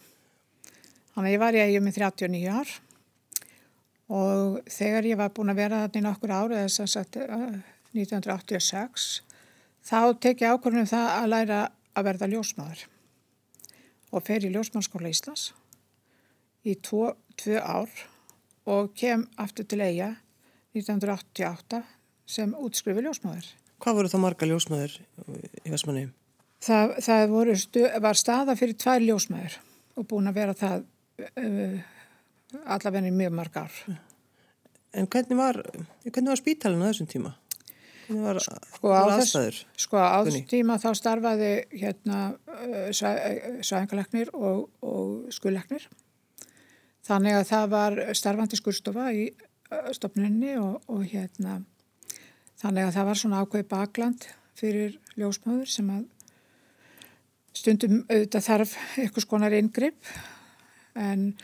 þannig 1.15 1.29
að 1.29 1.35
ég 1.35 1.43
var 1.45 1.55
í 1.55 1.63
eigum 1.63 1.87
í 1.91 1.95
39 1.95 2.55
ár. 2.55 2.73
Og 4.15 4.57
þegar 4.71 5.07
ég 5.09 5.19
var 5.19 5.31
búin 5.35 5.53
að 5.53 5.61
vera 5.63 5.85
þarna 5.85 6.01
í 6.01 6.05
nokkur 6.05 6.35
ár 6.35 6.55
eða 6.55 6.71
þess 6.71 6.99
að 7.01 7.21
1986 7.95 9.11
þá 9.85 9.99
tek 10.21 10.43
ég 10.43 10.55
ákvörðunum 10.55 10.91
það 10.91 11.13
að 11.15 11.31
læra 11.31 11.61
að 11.95 12.09
verða 12.11 12.31
ljósmaður 12.33 12.87
og 14.15 14.25
fer 14.27 14.47
í 14.47 14.51
Ljósmannskóla 14.55 15.11
Íslands 15.11 15.53
í 16.65 16.77
tvo, 16.83 17.13
tvö 17.41 17.61
ár 17.61 17.91
og 18.71 18.95
kem 18.97 19.27
aftur 19.41 19.67
til 19.69 19.83
eiga 19.85 20.15
1988 20.75 21.83
sem 22.27 22.55
útskrifi 22.57 23.05
ljósmáður. 23.05 23.47
Hvað 23.83 23.99
voru 23.99 24.11
það 24.11 24.25
marga 24.25 24.49
ljósmaður 24.49 24.97
í 25.65 25.73
Vestmanni? 25.73 26.09
Það, 26.65 26.95
það 27.05 27.53
stu, 27.61 27.85
var 28.01 28.17
staða 28.19 28.57
fyrir 28.57 28.79
tvær 28.81 29.05
ljósmaður 29.05 29.59
og 30.01 30.09
búin 30.09 30.31
að 30.31 30.39
vera 30.41 30.57
það 30.57 30.87
uh, 31.45 31.79
allavegni 32.65 33.13
mjög 33.15 33.37
marg 33.37 33.59
ár. 33.61 33.79
En 34.95 35.09
hvernig 35.11 35.39
var, 35.39 35.59
hvernig 36.07 36.31
var 36.33 36.41
spítalinn 36.41 36.85
á 36.87 36.89
þessum 36.89 37.11
tíma? 37.11 37.35
Var, 38.05 38.39
sko, 38.41 38.91
var 38.93 39.15
á? 39.17 39.17
Þess, 39.21 39.65
sko 39.81 40.01
tíma 40.51 40.77
þá 40.81 40.91
starfaði 40.97 41.53
hérna 41.73 42.19
svæðingaleknir 42.93 44.33
og, 44.37 44.67
og 44.85 45.33
skulleknir. 45.35 45.87
Þannig 47.05 47.37
að 47.37 47.49
það 47.51 47.71
var 47.75 47.99
starfandi 48.17 48.57
skurstofa 48.57 49.11
í 49.13 49.29
stopnunni 49.93 50.57
og, 50.61 50.83
og 50.89 51.05
hérna 51.09 51.61
þannig 52.61 52.89
að 52.89 52.95
það 52.97 53.09
var 53.11 53.21
svona 53.21 53.41
ákveð 53.43 53.65
bakland 53.69 54.27
fyrir 54.59 54.99
ljósmáður 55.19 55.71
sem 55.71 55.91
að 55.93 56.05
stundum 57.55 57.97
auðvitað 58.09 58.47
þarf 58.49 58.77
eitthvað 58.99 59.27
skonar 59.27 59.57
yngripp 59.59 60.13
en 60.95 61.35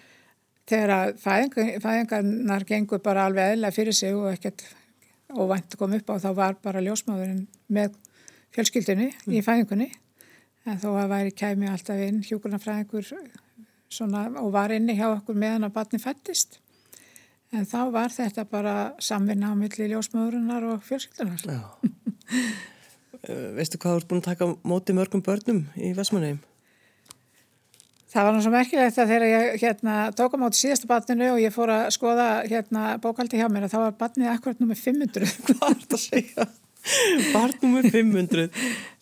þegar 0.70 0.92
að 0.94 1.08
fæðingar, 1.22 1.72
fæðingarnar 1.82 2.66
gengur 2.68 3.02
bara 3.02 3.26
alveg 3.28 3.56
eðla 3.56 3.72
fyrir 3.74 3.96
sig 3.96 4.14
og 4.14 4.30
ekkert 4.32 4.64
óvænt 5.30 5.76
kom 5.78 5.94
upp 5.94 6.10
á 6.10 6.14
þá 6.22 6.30
var 6.38 6.56
bara 6.62 6.82
ljósmáðurinn 6.82 7.46
með 7.70 7.94
fjölskyldunni 8.54 9.10
mm. 9.12 9.34
í 9.34 9.42
fæðingunni 9.46 9.90
en 10.66 10.80
þó 10.82 10.90
að 10.96 11.12
væri 11.14 11.36
kæmi 11.36 11.70
alltaf 11.70 12.00
inn 12.06 12.22
hjúkurnafræðingur 13.90 14.42
og 14.42 14.52
var 14.52 14.70
inni 14.74 14.96
hjá 14.98 15.08
okkur 15.10 15.38
meðan 15.38 15.66
að 15.66 15.74
batni 15.74 15.98
fættist 15.98 16.60
en 17.52 17.66
þá 17.66 17.90
var 17.90 18.12
þetta 18.14 18.44
bara 18.46 18.74
samvinna 19.02 19.50
á 19.50 19.54
milli 19.58 19.90
ljósmáðurinnar 19.90 20.68
og 20.74 20.84
fjölskyldunar 20.86 21.42
Veistu 23.56 23.76
hvað 23.76 23.92
þú 23.92 23.98
ert 23.98 24.08
búin 24.08 24.22
að 24.22 24.28
taka 24.30 24.46
móti 24.64 24.94
mörgum 24.96 25.22
börnum 25.22 25.66
í 25.76 25.90
Vestmanneim? 25.92 26.38
Það 28.10 28.24
var 28.24 28.32
náttúrulega 28.34 28.56
merkilegt 28.56 28.96
að 28.98 29.10
þegar 29.12 29.24
ég 29.28 29.60
hérna, 29.60 29.96
tók 30.18 30.32
á 30.34 30.38
móti 30.40 30.58
síðastu 30.58 30.88
batninu 30.90 31.28
og 31.34 31.42
ég 31.42 31.52
fór 31.54 31.70
að 31.74 31.90
skoða 31.94 32.28
hérna, 32.48 32.86
bókaldi 33.02 33.38
hjá 33.38 33.46
mér 33.52 33.68
að 33.68 33.74
þá 33.74 33.78
var 33.82 33.98
batnið 34.00 34.32
akkurat 34.32 34.62
nummið 34.62 34.80
500. 34.86 35.28
Hvað 35.50 35.66
er 35.68 35.78
þetta 35.82 35.98
að 35.98 36.02
segja? 36.06 36.48
Barn 37.34 37.54
nummið 37.60 37.90
500. 37.94 38.48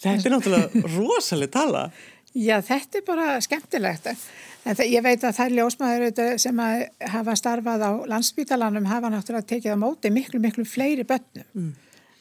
Þetta 0.03 0.29
er 0.29 0.35
náttúrulega 0.35 0.83
rosalega 0.97 1.55
tala. 1.55 1.87
Já, 2.35 2.59
þetta 2.61 3.01
er 3.01 3.07
bara 3.07 3.31
skemmtilegt. 3.45 4.11
En 4.67 4.77
það, 4.77 4.89
ég 4.93 5.05
veit 5.05 5.25
að 5.25 5.37
þær 5.39 5.55
ljósmaður 5.57 6.23
sem 6.43 6.63
að 6.63 6.87
hafa 7.13 7.35
starfað 7.39 7.85
á 7.87 7.91
landsbítalanum 8.11 8.89
hafa 8.91 9.11
náttúrulega 9.13 9.51
tekið 9.55 9.77
á 9.77 9.79
móti 9.81 10.11
miklu, 10.13 10.41
miklu 10.43 10.67
fleiri 10.69 11.07
börnum. 11.09 11.47
Mm. 11.55 11.77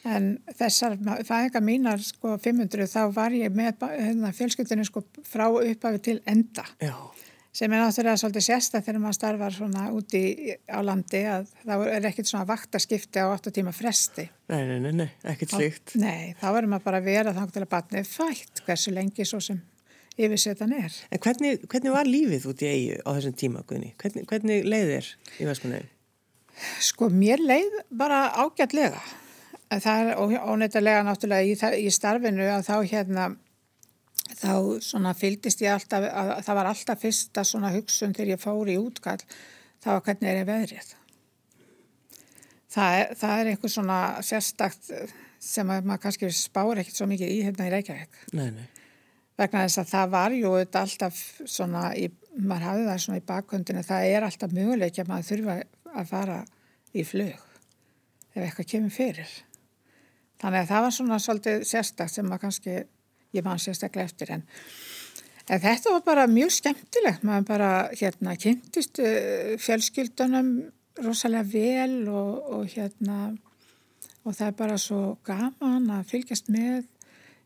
En 0.07 0.27
þessar 0.55 0.95
fæðingar 1.27 1.63
mínar, 1.65 2.03
sko, 2.03 2.37
500, 2.39 2.87
þá 2.87 3.01
var 3.15 3.35
ég 3.35 3.51
með 3.51 3.83
hérna, 3.91 4.31
fjölskyldinu 4.35 4.85
sko 4.87 5.03
frá 5.27 5.49
upphafi 5.49 6.03
til 6.05 6.19
enda. 6.29 6.63
Já. 6.79 6.95
Sem 7.57 7.73
er 7.73 7.81
náttúrulega 7.81 8.19
svolítið 8.21 8.43
sérsta 8.45 8.79
þegar 8.85 9.01
maður 9.01 9.17
starfar 9.17 9.55
svona 9.55 9.87
úti 9.97 10.21
á 10.69 10.77
landi 10.85 11.23
að 11.25 11.47
það 11.63 11.85
er 11.95 12.07
ekkert 12.11 12.29
svona 12.29 12.45
vaktaskipti 12.51 13.23
á 13.23 13.33
8 13.33 13.53
tíma 13.55 13.73
fresti. 13.73 14.27
Nei, 14.53 14.61
nei, 14.69 14.77
nei, 14.83 14.91
nei 14.99 15.07
ekkert 15.33 15.55
slíkt. 15.55 15.95
Nei, 15.97 16.35
þá 16.37 16.45
verður 16.51 16.69
maður 16.75 16.85
bara 16.85 17.01
að 17.01 17.09
vera 17.09 17.33
þá 17.33 17.41
til 17.49 17.63
að 17.65 17.71
batnið 17.73 18.11
fætt 18.11 18.61
hversu 18.67 18.93
lengi 18.93 19.25
svo 19.25 19.41
sem 19.41 19.57
yfirsetan 20.17 20.73
er. 20.73 20.93
En 21.13 21.21
hvernig, 21.21 21.61
hvernig 21.69 21.93
var 21.93 22.09
lífið 22.09 22.47
út 22.49 22.63
í 22.65 22.69
eigu 22.71 22.97
á 23.05 23.09
þessum 23.17 23.37
tíma, 23.37 23.63
Guðni? 23.69 23.93
Hvernig, 24.01 24.25
hvernig 24.29 24.65
leið 24.65 24.91
þér 24.91 25.09
í 25.37 25.47
Vestmannaugin? 25.49 25.91
Sko, 26.81 27.09
mér 27.13 27.41
leið 27.43 27.75
bara 27.93 28.21
ágætlega. 28.33 29.01
Það 29.67 30.13
er 30.13 30.21
óneittilega 30.47 31.03
náttúrulega 31.05 31.45
í, 31.45 31.83
í 31.85 31.91
starfinu 31.93 32.47
að 32.49 32.65
þá 32.65 32.75
hérna, 32.93 33.25
þá 34.39 34.53
svona 34.83 35.13
fyldist 35.17 35.61
ég 35.61 35.75
alltaf, 35.75 36.07
að, 36.07 36.31
að 36.37 36.45
það 36.47 36.59
var 36.59 36.69
alltaf 36.71 37.03
fyrsta 37.03 37.43
svona 37.45 37.73
hugsun 37.75 38.15
þegar 38.15 38.33
ég 38.33 38.41
fór 38.41 38.71
í 38.71 38.79
útkall, 38.79 39.19
það 39.83 39.99
var 39.99 40.07
hvernig 40.07 40.31
er 40.31 40.39
ég 40.41 40.49
veðrið. 40.49 40.95
Það 42.77 42.97
er, 43.01 43.13
það 43.19 43.41
er 43.41 43.51
einhver 43.51 43.73
svona 43.73 43.99
sérstakt 44.25 44.89
sem 45.43 45.69
maður 45.69 46.01
kannski 46.07 46.31
spáur 46.33 46.81
ekkert 46.81 46.97
svo 46.97 47.07
mikið 47.11 47.35
í 47.35 47.37
hérna 47.45 47.69
í 47.69 47.75
Reykjavík. 47.75 48.19
Nei, 48.33 48.49
nei 48.55 48.65
vegna 49.37 49.65
þess 49.65 49.81
að 49.81 49.91
það 49.91 50.13
var 50.13 50.35
jú 50.37 50.53
alltaf 50.57 51.19
svona, 51.45 51.83
í, 51.95 52.09
maður 52.37 52.67
hafði 52.67 52.85
það 52.87 53.01
svona 53.03 53.19
í 53.19 53.25
bakhundinu, 53.31 53.83
það 53.85 54.11
er 54.11 54.27
alltaf 54.27 54.55
möguleik 54.55 55.01
að 55.01 55.11
maður 55.11 55.29
þurfa 55.31 55.57
að 55.93 56.11
fara 56.11 56.37
í 56.93 57.05
flug 57.05 57.43
ef 58.37 58.43
eitthvað 58.43 58.69
kemur 58.73 58.93
fyrir. 58.93 59.33
Þannig 60.41 60.63
að 60.63 60.71
það 60.71 60.85
var 60.85 60.95
svona 60.97 61.19
svolítið 61.21 61.65
sérstakt 61.65 62.13
sem 62.13 62.27
maður 62.27 62.43
kannski, 62.45 62.77
ég 63.33 63.45
mann 63.45 63.61
sérstaklega 63.61 64.09
eftir 64.09 64.33
en, 64.35 64.43
en 65.49 65.63
þetta 65.63 65.93
var 65.95 66.03
bara 66.05 66.27
mjög 66.29 66.53
skemmtilegt, 66.57 67.25
maður 67.25 67.47
bara 67.49 67.71
hérna 67.93 68.37
kynntist 68.37 69.01
uh, 69.01 69.55
fjölskyldunum 69.61 70.51
rosalega 71.05 71.45
vel 71.51 72.07
og, 72.09 72.37
og 72.57 72.69
hérna 72.73 73.17
og 74.27 74.35
það 74.35 74.47
er 74.47 74.55
bara 74.59 74.77
svo 74.81 75.01
gaman 75.25 75.89
að 75.93 76.09
fylgjast 76.11 76.49
með 76.53 76.85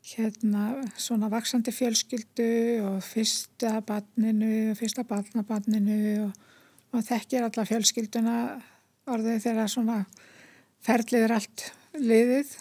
hérna 0.01 0.81
svona 0.97 1.29
vaksandi 1.29 1.71
fjölskyldu 1.71 2.49
og 2.89 3.03
fyrsta 3.05 3.81
barninu 3.85 4.71
og 4.71 4.79
fyrsta 4.79 5.05
barnabanninu 5.07 6.25
og 6.25 6.31
maður 6.91 7.07
þekkir 7.11 7.45
alla 7.45 7.65
fjölskylduna 7.69 8.37
orðið 9.11 9.43
þegar 9.45 9.71
svona 9.71 9.99
ferliður 10.81 11.35
allt 11.37 11.67
liðið. 12.01 12.55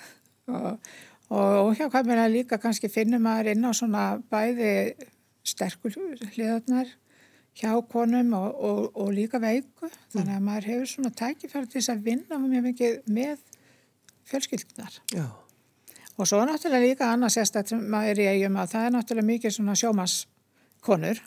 Og, 0.50 0.90
og 1.32 1.72
hjá 1.78 1.86
að 1.88 2.32
líka 2.34 2.60
kannski 2.60 2.90
finnum 2.92 3.24
maður 3.24 3.54
inn 3.54 3.64
á 3.64 3.72
svona 3.72 4.04
bæði 4.30 4.96
sterkur 5.46 5.96
hliðarnar 6.34 6.90
hjá 7.56 7.72
konum 7.90 8.34
og, 8.36 8.50
og, 8.60 8.80
og 8.94 9.12
líka 9.16 9.40
veiku. 9.40 9.88
Þannig 10.12 10.36
að 10.36 10.48
maður 10.48 10.72
hefur 10.74 10.90
svona 10.92 11.14
tækifært 11.16 11.72
þess 11.72 11.94
að 11.94 12.04
vinna 12.10 12.40
mjög 12.42 12.66
mikið 12.68 12.98
með 13.08 13.38
fjölskyldunar 14.30 15.00
Já 15.10 15.24
Og 16.20 16.28
svo 16.28 16.42
náttúrulega 16.44 16.84
líka 16.84 17.06
annars 17.08 17.38
sérstætt 17.38 17.70
maður 17.80 18.10
er 18.10 18.18
í 18.20 18.28
eigum 18.34 18.58
að 18.60 18.72
það 18.74 18.86
er 18.86 18.90
náttúrulega 18.92 19.28
mikið 19.30 19.54
svona 19.54 19.76
sjómaskonur 19.80 21.20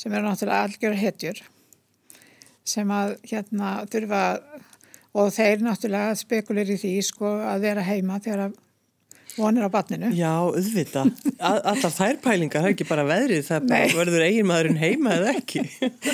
sem 0.00 0.14
eru 0.14 0.24
náttúrulega 0.24 0.68
algjör 0.68 0.96
hetjur 0.96 1.42
sem 2.64 2.92
að 2.96 3.12
hérna 3.28 3.72
þurfa 3.92 4.22
og 5.20 5.28
þeir 5.34 5.66
náttúrulega 5.66 6.16
spekulir 6.16 6.72
í 6.72 6.78
því 6.80 6.94
sko 7.10 7.34
að 7.50 7.66
vera 7.66 7.84
heima 7.84 8.16
þegar 8.24 8.46
að 8.46 8.56
vonir 9.36 9.66
á 9.66 9.70
batninu. 9.72 10.10
Já, 10.16 10.30
auðvita. 10.42 11.04
Alltaf 11.38 11.94
þær 11.96 12.18
pælingar, 12.24 12.62
það 12.62 12.68
er 12.68 12.74
ekki 12.74 12.86
bara 12.88 13.04
veðrið, 13.08 13.42
það 13.46 13.68
bara 13.70 13.88
verður 13.98 14.24
eigin 14.26 14.48
maðurinn 14.48 14.80
heima 14.80 15.14
eða 15.16 15.34
ekki. 15.38 15.64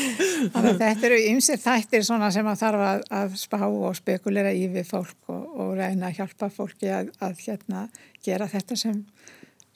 Þetta 0.83 1.09
eru 1.09 1.19
ymsir 1.31 1.61
þættir 1.63 2.07
sem 2.07 2.23
að 2.27 2.61
þarf 2.63 2.85
að, 2.91 3.03
að 3.21 3.37
spá 3.41 3.59
og 3.67 3.99
spekulera 3.99 4.53
í 4.55 4.67
við 4.73 4.89
fólk 4.91 5.33
og, 5.33 5.43
og 5.65 5.75
reyna 5.81 6.11
að 6.11 6.21
hjálpa 6.21 6.51
fólki 6.53 6.93
að, 6.93 7.13
að 7.25 7.43
hérna, 7.47 7.87
gera 8.27 8.49
þetta 8.53 8.79
sem 8.81 9.03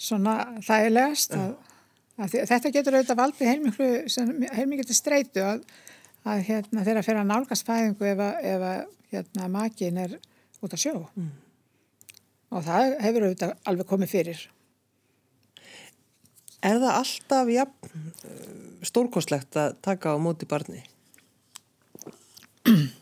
svona 0.01 0.39
þægilegast. 0.67 1.37
Að, 1.37 1.53
að 2.21 2.39
þetta 2.53 2.75
getur 2.77 2.99
auðvitað 2.99 3.23
valdið 3.25 3.53
heilmiklu, 3.55 3.93
heilmiklu 4.57 4.97
streitu 4.97 5.45
að 5.49 6.49
hérna, 6.49 6.85
þeirra 6.85 7.05
fyrir 7.05 7.23
að 7.23 7.31
nálgast 7.31 7.69
fæðingu 7.69 8.11
ef 8.15 8.25
að 8.25 8.83
hérna, 9.11 9.53
makin 9.53 10.03
er 10.09 10.19
út 10.61 10.75
að 10.77 10.85
sjó. 10.89 10.99
Mm 11.17 11.31
og 12.51 12.65
það 12.67 12.97
hefur 13.05 13.27
auðvitað 13.27 13.55
alveg 13.71 13.91
komið 13.91 14.13
fyrir. 14.15 14.41
Er 16.61 16.77
það 16.83 16.97
alltaf 16.99 17.51
ja, 17.55 17.65
eh, 17.65 18.49
stórkoslegt 18.85 19.57
að 19.57 19.77
taka 19.85 20.13
á 20.13 20.17
móti 20.21 20.49
barni? 20.49 20.83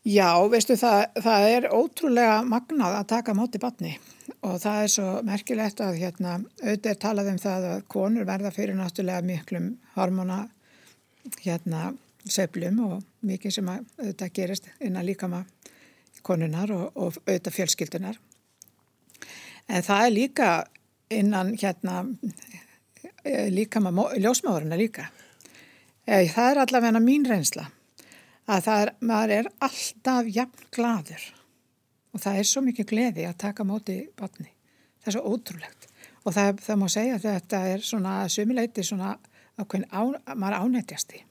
Já, 0.00 0.32
veistu 0.48 0.78
það, 0.80 1.02
það 1.20 1.46
er 1.50 1.66
ótrúlega 1.76 2.38
magnað 2.48 2.94
að 3.00 3.08
taka 3.10 3.34
á 3.36 3.38
móti 3.40 3.60
barni 3.60 3.98
og 4.40 4.56
það 4.62 4.78
er 4.82 4.92
svo 4.94 5.08
merkilegt 5.26 5.82
að 5.84 5.98
hérna, 6.00 6.38
auðvitað 6.62 6.92
er 6.92 7.00
talað 7.02 7.28
um 7.34 7.40
það 7.42 7.66
að 7.74 7.82
konur 7.92 8.28
verða 8.28 8.52
fyrir 8.54 8.78
náttúrulega 8.78 9.26
miklum 9.26 9.66
hormona 9.98 10.38
hérna 11.42 11.90
söflum 12.24 12.80
og 12.86 13.02
mikið 13.26 13.56
sem 13.58 13.68
að 13.68 13.84
auðvitað 13.98 14.34
gerist 14.38 14.70
innan 14.80 15.04
líkama 15.08 15.42
konunar 16.26 16.72
og, 16.74 16.90
og 16.94 17.16
auðvitað 17.24 17.56
fjölskyldunar. 17.56 18.20
En 19.70 19.84
það 19.86 20.04
er 20.06 20.14
líka 20.14 20.50
innan 21.10 21.54
hérna 21.58 22.04
eh, 23.24 23.50
líka 23.52 23.82
maður 23.82 24.18
ljósmáðurina 24.22 24.78
líka. 24.78 25.08
Eh, 26.06 26.26
það 26.30 26.50
er 26.50 26.62
allavega 26.64 27.02
mín 27.02 27.26
reynsla 27.28 27.68
að 28.50 28.64
það 28.66 28.82
er, 28.84 28.92
maður 29.06 29.34
er 29.36 29.50
alltaf 29.62 30.30
jafn 30.34 30.70
gladur 30.74 31.26
og 32.10 32.22
það 32.24 32.40
er 32.40 32.48
svo 32.50 32.62
mikið 32.66 32.88
gleði 32.90 33.26
að 33.28 33.38
taka 33.44 33.66
móti 33.66 34.00
batni. 34.18 34.50
Það 35.00 35.10
er 35.10 35.16
svo 35.16 35.34
ótrúlegt 35.34 35.88
og 36.24 36.34
það, 36.34 36.62
það 36.66 36.80
má 36.80 36.86
segja 36.92 37.16
að 37.16 37.26
þetta 37.28 37.60
er 37.70 37.84
svona 37.86 38.14
sumileiti 38.28 38.84
svona 38.84 39.14
á, 39.60 40.02
maður 40.34 40.58
ánættjast 40.64 41.14
í. 41.14 41.22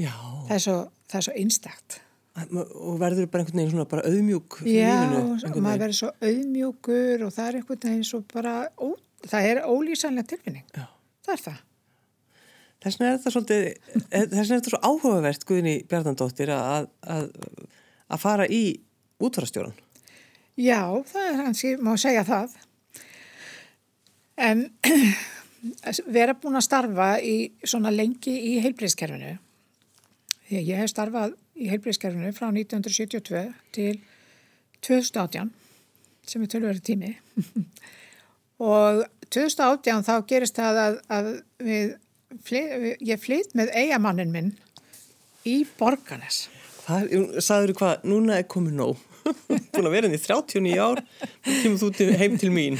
Já. 0.00 0.14
Það 0.48 0.54
er 0.56 0.64
svo, 0.64 0.78
svo 1.12 1.36
einstakt 1.36 2.00
og 2.48 3.00
verður 3.00 3.26
bara 3.30 3.44
einhvern 3.44 3.60
veginn 3.60 3.72
svona 3.74 3.88
bara 3.90 4.04
auðmjúk 4.08 4.60
Já, 4.68 4.94
maður 5.56 5.82
verður 5.84 5.98
svo 5.98 6.12
auðmjúkur 6.20 7.24
og 7.26 7.34
það 7.34 7.48
er 7.48 7.58
einhvern 7.60 7.82
veginn 7.84 8.06
svo 8.06 8.22
bara 8.32 8.54
ó, 8.76 8.88
það 9.26 9.48
er 9.50 9.60
ólýsanlega 9.66 10.30
tilfinning. 10.32 10.64
Já. 10.76 10.86
það 11.26 11.34
er 11.34 11.44
það. 11.48 11.58
Þess 12.80 12.96
vegna 12.96 13.10
er 13.10 13.18
þetta 13.18 13.34
svolítið 13.34 13.66
þess 14.08 14.30
vegna 14.30 14.40
er 14.40 14.50
þetta 14.54 14.72
svo 14.72 14.82
áhugavert 14.88 15.46
Guðni 15.48 15.76
Bjarnandóttir 15.90 16.52
að, 16.56 16.88
að, 17.04 17.28
að 18.08 18.22
fara 18.22 18.48
í 18.48 18.64
útvarastjóran 19.20 19.76
Já, 20.60 20.80
það 21.08 21.26
er 21.26 21.38
hanski, 21.40 21.76
má 21.80 21.94
segja 22.00 22.24
það. 22.26 22.56
En 24.40 24.66
vera 26.16 26.34
búin 26.36 26.58
að 26.58 26.66
starfa 26.66 27.12
í 27.24 27.36
svona 27.64 27.92
lengi 27.94 28.34
í 28.52 28.56
að 30.50 30.66
ég 30.66 30.80
hef 30.80 30.90
starfað 30.90 31.36
í 31.60 31.68
heilbreyðskerfinu 31.70 32.32
frá 32.36 32.48
1972 32.48 33.42
til 33.76 34.00
2018 34.86 35.50
sem 36.30 36.44
er 36.44 36.52
tölverið 36.52 36.84
tími 36.86 37.12
og 38.70 39.04
2018 39.28 40.06
þá 40.06 40.14
gerist 40.30 40.58
það 40.58 40.80
að, 40.84 40.98
að 41.16 41.30
við, 41.66 41.92
ég 43.12 43.20
flytt 43.22 43.54
með 43.58 43.74
eigamannin 43.76 44.32
minn 44.34 44.50
í 45.48 45.62
Borganes. 45.78 46.48
Það, 46.84 47.14
sagður 47.44 47.72
þú 47.72 47.78
hvað, 47.80 48.08
núna 48.10 48.40
er 48.40 48.48
komið 48.50 48.76
nóg 48.80 49.09
búin 49.48 49.88
að 49.88 49.94
vera 49.94 50.08
inn 50.08 50.16
í 50.16 50.20
39 50.20 50.76
ár. 50.82 51.00
Kemur 51.46 51.80
þú 51.80 52.06
heim 52.20 52.36
til 52.40 52.50
mín. 52.54 52.78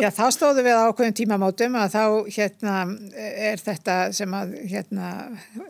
Já, 0.00 0.08
þá 0.14 0.24
stóðu 0.34 0.64
við 0.66 0.78
ákveðum 0.80 1.16
tímamátum 1.20 1.78
að 1.80 1.94
þá 1.96 2.04
hérna 2.36 2.74
er 3.20 3.62
þetta 3.62 3.96
sem 4.16 4.36
að 4.36 4.56
hérna 4.72 5.12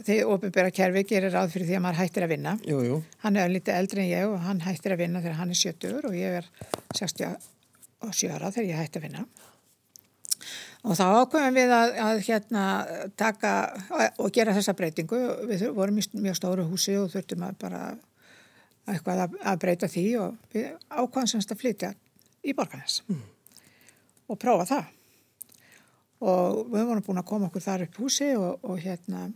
því 0.06 0.18
ofinbæra 0.34 0.74
kerfi 0.74 1.04
gerir 1.12 1.34
ráð 1.34 1.54
fyrir 1.54 1.70
því 1.70 1.78
að 1.78 1.84
maður 1.86 2.02
hættir 2.02 2.26
að 2.26 2.34
vinna. 2.34 2.56
Jú, 2.68 2.80
jú. 2.86 2.98
hann 3.24 3.38
er 3.40 3.52
litið 3.52 3.76
eldri 3.76 4.04
en 4.04 4.10
ég 4.10 4.30
og 4.30 4.40
hann 4.46 4.64
hættir 4.64 4.96
að 4.96 5.04
vinna 5.04 5.22
þegar 5.22 5.40
hann 5.42 5.54
er 5.54 5.62
70 5.62 6.10
og 6.10 6.18
ég 6.18 6.40
er 6.40 6.50
67 6.98 8.34
ára 8.34 8.52
þegar 8.54 8.70
ég 8.70 8.82
hætti 8.84 9.00
að 9.00 9.08
vinna. 9.08 9.28
Og 10.80 10.96
þá 10.96 11.04
ákveðum 11.20 11.56
við 11.58 11.72
að, 11.76 11.90
að 12.00 12.22
hérna 12.24 12.62
taka 13.20 13.50
og 14.16 14.30
gera 14.32 14.54
þessa 14.56 14.72
breytingu. 14.78 15.18
Við 15.50 15.66
vorum 15.76 15.98
í 16.00 16.04
mjög 16.16 16.38
stóru 16.38 16.64
húsi 16.70 16.96
og 16.96 17.10
þurftum 17.12 17.44
að 17.44 17.58
bara 17.60 17.82
eitthvað 18.94 19.24
að, 19.24 19.36
að 19.52 19.60
breyta 19.64 19.90
því 19.90 20.06
og 20.20 20.54
við 20.54 20.70
ákvæðum 20.88 21.30
semst 21.34 21.52
að 21.54 21.60
flytja 21.62 21.92
í 22.44 22.54
borgarnes 22.56 23.02
mm. 23.08 23.20
og 24.32 24.40
prófa 24.40 24.66
það. 24.70 24.96
og 26.20 26.64
við 26.68 26.88
vorum 26.88 27.04
búin 27.04 27.20
að 27.22 27.28
koma 27.30 27.48
okkur 27.48 27.64
þar 27.64 27.86
upp 27.86 28.00
húsi 28.02 28.32
og, 28.36 28.58
og 28.66 28.80
hérna 28.82 29.28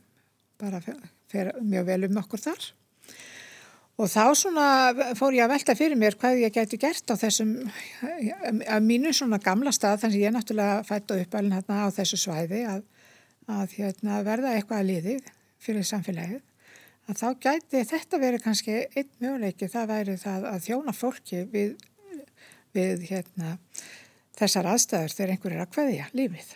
bara 0.61 0.81
fer 0.85 1.53
mjög 1.63 1.87
vel 1.89 2.03
um 2.09 2.21
okkur 2.21 2.43
þar. 2.43 2.67
Og 3.95 4.11
þá 4.11 4.35
svona 4.35 4.67
fór 5.15 5.37
ég 5.37 5.45
að 5.45 5.53
velta 5.53 5.77
fyrir 5.79 5.99
mér 5.99 6.17
hvað 6.19 6.41
ég 6.43 6.55
geti 6.55 6.79
gert 6.83 7.13
á 7.13 7.15
þessum, 7.15 7.53
að 8.03 8.89
mínu 8.89 9.13
svona 9.15 9.39
gamla 9.43 9.71
stað, 9.75 10.01
þannig 10.03 10.17
að 10.17 10.25
ég 10.25 10.31
er 10.31 10.35
náttúrulega 10.35 10.81
fætt 10.89 11.15
á 11.15 11.21
uppalinn 11.21 11.55
hérna 11.55 11.85
á 11.87 11.89
þessu 11.95 12.19
svæði 12.19 12.65
að, 12.73 12.81
að 13.47 13.77
hérna, 13.79 14.19
verða 14.27 14.57
eitthvað 14.57 14.83
að 14.83 14.91
liði 14.91 15.15
fyrir 15.63 15.87
samfélagið. 15.87 16.43
Að 17.05 17.21
þá 17.21 17.29
gæti 17.47 17.85
þetta 17.91 18.21
verið 18.23 18.45
kannski 18.47 18.77
einn 18.97 19.11
mjöguleiki, 19.21 19.69
það 19.69 19.91
væri 19.93 20.17
það 20.21 20.49
að 20.51 20.67
þjóna 20.67 20.95
fólki 20.97 21.43
við, 21.53 21.75
við 22.77 23.07
hérna, 23.11 23.59
þessar 24.39 24.71
aðstæður 24.73 25.17
þegar 25.19 25.35
einhver 25.35 25.57
er 25.57 25.65
að 25.67 25.75
hvaðja 25.77 26.11
lífið. 26.17 26.55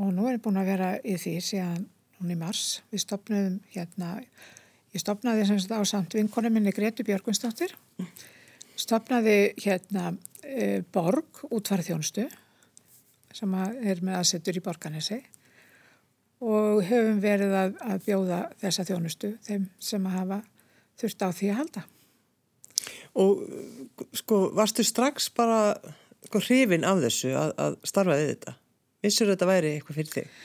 Og 0.00 0.10
nú 0.14 0.26
er 0.26 0.38
ég 0.38 0.44
búin 0.44 0.58
að 0.58 0.70
vera 0.72 0.90
í 1.04 1.18
því 1.20 1.34
síðan 1.44 1.84
núni 2.18 2.38
mars, 2.40 2.80
við 2.90 3.04
stopnum 3.04 3.58
hérna 3.74 4.16
Ég 4.94 5.02
stopnaði 5.02 5.42
semst 5.48 5.72
á 5.74 5.82
samt 5.82 6.14
vinkona 6.14 6.52
minni 6.54 6.70
Gretu 6.70 7.02
Björgvinsdóttir, 7.02 7.72
stopnaði 8.78 9.50
hérna 9.58 10.12
e, 10.46 10.84
Borg 10.94 11.40
útfarið 11.48 11.88
þjónustu 11.88 12.26
sem 13.34 13.56
er 13.58 14.02
með 14.06 14.20
aðsettur 14.20 14.60
í 14.60 14.62
Borganesi 14.62 15.18
og 16.42 16.82
höfum 16.88 17.20
verið 17.22 17.54
að, 17.56 17.76
að 17.84 18.02
bjóða 18.08 18.40
þessa 18.62 18.86
þjónustu 18.88 19.34
þeim 19.46 19.68
sem 19.78 20.08
að 20.08 20.16
hafa 20.18 20.40
þurft 21.00 21.24
á 21.24 21.28
því 21.34 21.50
að 21.50 21.60
halda. 21.60 21.84
Og 23.14 23.44
sko 24.18 24.40
varstu 24.56 24.84
strax 24.86 25.30
bara 25.34 25.60
sko, 26.26 26.42
hrifin 26.42 26.86
af 26.86 27.00
þessu 27.04 27.32
að, 27.38 27.54
að 27.62 27.78
starfaði 27.86 28.28
þetta? 28.32 28.58
Vissur 29.04 29.30
þetta 29.30 29.48
væri 29.48 29.72
eitthvað 29.76 30.00
fyrir 30.00 30.12
þig? 30.14 30.36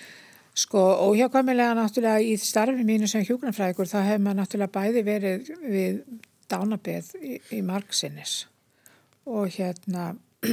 Sko 0.59 0.81
óhjákvæmilega 1.07 1.75
náttúrulega 1.77 2.23
í 2.25 2.33
starfi 2.41 2.83
mínu 2.85 3.07
sem 3.07 3.23
hjókunarfræðikur 3.27 3.87
þá 3.89 3.99
hefur 4.01 4.23
maður 4.25 4.39
náttúrulega 4.41 4.75
bæði 4.75 5.03
verið 5.07 5.51
við 5.63 6.01
dánabeð 6.49 7.13
í, 7.21 7.37
í 7.55 7.61
margsinnis 7.65 8.41
og 9.29 9.53
hérna 9.53 10.11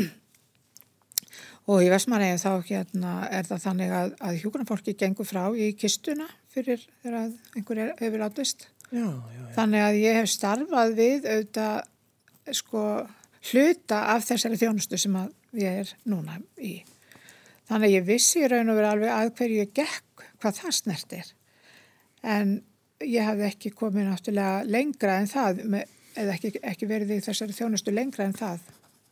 og 1.67 1.83
í 1.83 1.91
Vestmanægin 1.91 2.41
þá 2.43 2.51
hérna 2.69 3.13
er 3.35 3.47
það 3.49 3.63
þannig 3.65 3.95
að, 3.99 4.15
að 4.23 4.41
hjókunarfólki 4.43 4.97
gengur 4.99 5.27
frá 5.27 5.43
í 5.59 5.73
kistuna 5.79 6.29
fyrir 6.55 6.83
þegar 7.03 7.33
einhver 7.57 7.83
er 7.83 7.95
yfir 8.07 8.25
átvist. 8.27 8.69
Þannig 9.57 9.83
að 9.83 10.01
ég 10.01 10.19
hef 10.21 10.31
starfað 10.31 10.93
við 10.97 11.27
auðvitað 11.27 12.55
sko 12.55 12.83
hluta 13.51 14.03
af 14.13 14.27
þessari 14.29 14.59
þjónustu 14.61 15.01
sem 15.01 15.17
ég 15.59 15.83
er 15.83 15.91
núna 16.07 16.39
í. 16.63 16.79
Þannig 17.67 17.89
að 17.89 17.97
ég 17.97 18.07
vissi 18.07 18.45
í 18.45 18.51
raun 18.51 18.71
og 18.71 18.79
verið 18.79 18.93
alveg 18.93 19.13
að 19.17 19.33
hverju 19.41 19.59
ég 19.65 19.75
gekk 19.75 20.25
hvað 20.39 20.59
það 20.61 20.77
snertir. 20.79 21.33
En 22.23 22.57
ég 23.03 23.27
hafði 23.27 23.49
ekki 23.51 23.75
komið 23.77 24.07
náttúrulega 24.07 24.63
lengra 24.71 25.19
en 25.21 25.29
það, 25.31 25.63
eða 26.15 26.37
ekki, 26.37 26.53
ekki 26.63 26.89
verið 26.91 27.17
í 27.17 27.21
þessari 27.27 27.57
þjónustu 27.57 27.95
lengra 27.95 28.29
en 28.29 28.37
það, 28.39 28.63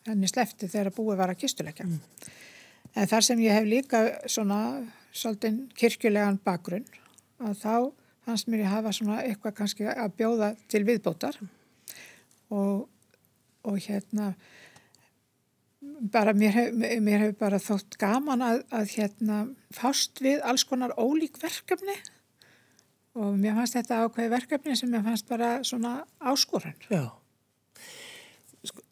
henni 0.06 0.30
slefti 0.30 0.70
þegar 0.70 0.94
búið 0.94 1.20
var 1.20 1.34
að 1.34 1.42
kistuleika. 1.42 1.86
Mm. 1.88 1.98
En 2.94 3.10
þar 3.10 3.26
sem 3.26 3.40
ég 3.42 3.56
hef 3.56 3.66
líka 3.66 4.02
svona 4.30 4.60
svolítinn 5.14 5.64
kirkjulegan 5.78 6.40
bakgrunn, 6.44 6.86
að 7.42 7.58
þá 7.62 7.76
fannst 8.24 8.48
mér 8.48 8.64
ég 8.64 8.72
hafa 8.72 8.92
svona 8.94 9.20
eitthvað 9.22 9.56
kannski 9.58 9.86
að 9.90 10.16
bjóða 10.18 10.50
til 10.70 10.82
viðbótar 10.86 11.38
og, 12.54 12.86
og 13.66 13.80
hérna 13.84 14.32
bara 16.12 16.32
mér 16.36 16.54
hefur 16.56 17.20
hef 17.20 17.36
bara 17.38 17.60
þótt 17.60 17.98
gaman 18.00 18.42
að, 18.44 18.62
að 18.72 18.94
hérna 18.96 19.40
fást 19.74 20.22
við 20.24 20.42
alls 20.46 20.64
konar 20.68 20.94
ólík 20.96 21.36
verkefni 21.42 21.96
og 23.14 23.36
mér 23.38 23.58
fannst 23.58 23.76
þetta 23.78 24.00
ákveði 24.04 24.32
verkefni 24.32 24.76
sem 24.78 24.90
mér 24.90 25.04
fannst 25.06 25.28
bara 25.28 25.50
svona 25.66 26.00
áskorun. 26.18 26.74
Já. 26.90 27.12
Sko, 28.64 28.82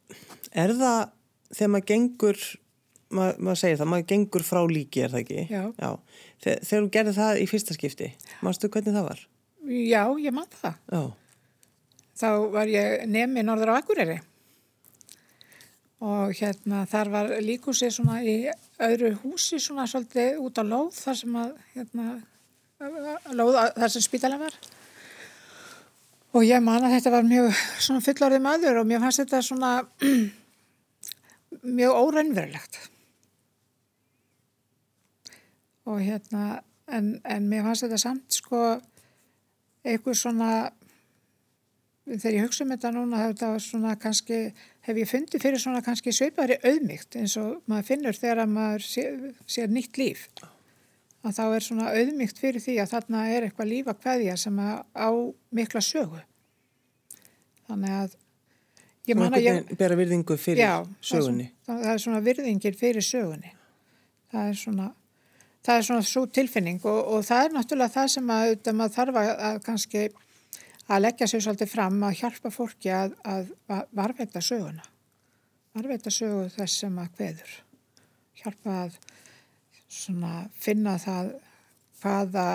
er 0.52 0.74
það 0.78 1.00
þegar 1.52 1.72
maður 1.72 1.88
gengur, 1.90 2.44
mað, 3.14 3.38
maður 3.38 3.60
segir 3.62 3.80
það, 3.80 3.90
maður 3.92 4.08
gengur 4.12 4.46
frá 4.46 4.60
líki 4.70 5.04
er 5.04 5.14
það 5.14 5.22
ekki? 5.24 5.46
Já. 5.52 5.62
Já. 5.76 5.90
Þegar, 6.42 6.66
þegar 6.68 6.82
þú 6.82 6.92
gerði 6.96 7.14
það 7.20 7.40
í 7.42 7.46
fyrsta 7.52 7.76
skipti, 7.76 8.10
mannstu 8.42 8.72
hvernig 8.72 8.98
það 8.98 9.08
var? 9.08 9.24
Já, 9.72 10.02
ég 10.24 10.34
mann 10.34 10.50
það. 10.58 10.78
Já. 10.92 11.02
Þá 12.22 12.28
var 12.52 12.70
ég 12.70 13.06
nefni 13.10 13.46
norður 13.46 13.72
á 13.72 13.78
Akureyri 13.78 14.18
og 16.02 16.34
hérna 16.34 16.82
þar 16.90 17.10
var 17.12 17.32
líkusið 17.44 17.92
svona 17.94 18.18
í 18.26 18.36
öðru 18.82 19.12
húsi 19.22 19.60
svona 19.62 19.86
svolítið 19.86 20.40
út 20.42 20.58
á 20.58 20.64
lóð 20.66 20.96
þar 20.98 21.18
sem 21.20 21.36
að 21.38 21.52
hérna 21.76 22.06
lóð 23.38 23.58
þar 23.76 23.92
sem 23.94 24.02
spítalega 24.02 24.48
var 24.48 24.56
og 26.32 26.46
ég 26.48 26.64
man 26.64 26.82
að 26.82 26.96
þetta 26.96 27.12
var 27.14 27.28
mjög 27.28 27.60
svona 27.86 28.02
fullorðið 28.02 28.44
maður 28.48 28.80
og 28.80 28.88
mér 28.90 29.02
fannst 29.04 29.22
þetta 29.22 29.42
svona 29.46 29.72
mjög 31.78 32.00
óraunverulegt 32.00 32.80
og 35.88 35.98
hérna 36.02 36.62
en, 36.92 37.16
en 37.24 37.48
mér 37.50 37.66
fannst 37.66 37.86
þetta 37.86 38.00
samt 38.00 38.38
sko 38.38 38.62
eitthvað 39.82 40.18
svona 40.18 40.52
þegar 42.06 42.36
ég 42.36 42.46
hugsa 42.46 42.64
um 42.64 42.72
þetta 42.74 42.92
núna 42.94 43.24
þetta 43.28 43.50
var 43.54 43.62
svona 43.62 43.94
kannski 44.00 44.38
hef 44.86 44.98
ég 44.98 45.10
fundið 45.10 45.44
fyrir 45.44 45.62
svona 45.62 45.82
kannski 45.84 46.14
sveipari 46.14 46.58
auðmygt 46.66 47.18
eins 47.20 47.36
og 47.40 47.60
maður 47.70 47.88
finnur 47.92 48.18
þegar 48.18 48.50
maður 48.50 48.86
sér, 48.86 49.20
sér 49.46 49.70
nýtt 49.70 50.00
líf. 50.00 50.26
Að 51.22 51.36
þá 51.36 51.44
er 51.46 51.66
svona 51.66 51.92
auðmygt 51.94 52.40
fyrir 52.42 52.62
því 52.62 52.80
að 52.82 52.94
þarna 52.96 53.26
er 53.30 53.46
eitthvað 53.46 53.70
lífa 53.70 53.94
hverja 53.94 54.34
sem 54.40 54.58
á 54.58 55.10
mikla 55.54 55.82
sögu. 55.86 56.18
Þannig 57.70 57.94
að 58.00 58.16
ég 59.06 59.18
man 59.18 59.36
að 59.38 59.46
ég 59.46 59.76
bera 59.78 59.98
virðingu 59.98 60.38
fyrir 60.38 60.64
já, 60.64 60.74
sögunni 61.02 61.52
það 61.66 61.76
er, 61.76 61.76
svona, 61.76 61.84
það 61.84 61.92
er 61.94 62.02
svona 62.06 62.24
virðingir 62.26 62.78
fyrir 62.78 63.06
sögunni. 63.06 63.54
Það 64.32 64.50
er 64.50 64.58
svona 64.58 64.88
það 65.62 65.78
er 65.78 65.86
svona 65.86 66.06
svo 66.06 66.24
tilfinning 66.26 66.82
og, 66.82 67.00
og 67.16 67.26
það 67.26 67.46
er 67.46 67.56
náttúrulega 67.56 67.94
það 67.96 68.12
sem 68.16 68.32
að, 68.34 68.54
að 68.66 68.78
maður 68.78 68.96
þarf 68.96 69.20
að 69.22 69.60
kannski 69.66 70.04
að 70.92 71.04
leggja 71.04 71.28
sér 71.30 71.44
svolítið 71.46 71.70
fram 71.72 72.00
að 72.06 72.16
hjálpa 72.20 72.52
fólki 72.52 72.92
að, 72.94 73.14
að 73.24 73.52
varveita 73.94 74.42
söguna. 74.44 74.84
Varveita 75.72 76.12
sögu 76.12 76.48
þess 76.52 76.82
sem 76.82 76.98
að 77.00 77.14
hveður 77.18 77.54
hjálpa 78.42 78.78
að 78.86 78.98
svona 79.92 80.34
finna 80.58 80.96
það 81.00 81.32
hvaða 82.02 82.46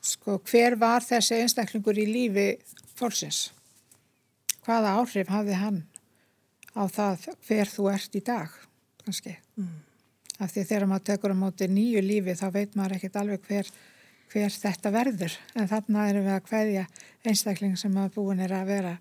sko 0.00 0.38
hver 0.48 0.76
var 0.80 1.04
þessi 1.04 1.40
einstaklingur 1.42 1.98
í 1.98 2.06
lífi 2.08 2.48
fólksins. 2.96 3.50
Hvaða 4.64 4.96
áhrif 5.00 5.30
hafði 5.32 5.58
hann 5.58 5.80
á 6.76 6.84
það 6.86 7.30
hver 7.48 7.70
þú 7.72 7.88
ert 7.92 8.16
í 8.16 8.22
dag 8.24 8.52
kannski? 9.04 9.36
Mm. 9.58 9.78
Af 10.40 10.52
því 10.52 10.64
þegar 10.70 10.88
maður 10.90 11.06
tekur 11.10 11.34
á 11.36 11.42
móti 11.42 11.68
nýju 11.70 12.02
lífi 12.04 12.36
þá 12.40 12.46
veit 12.54 12.76
maður 12.78 12.96
ekkert 12.98 13.20
alveg 13.20 13.46
hver 13.48 13.70
hver 14.30 14.52
þetta 14.54 14.92
verður. 14.94 15.36
En 15.58 15.68
þarna 15.70 16.08
erum 16.10 16.26
við 16.28 16.36
að 16.36 16.50
hverja 16.50 16.84
einstakling 17.26 17.78
sem 17.78 17.96
að 17.98 18.12
búin 18.14 18.42
er 18.44 18.54
að 18.54 18.68
vera 18.70 18.96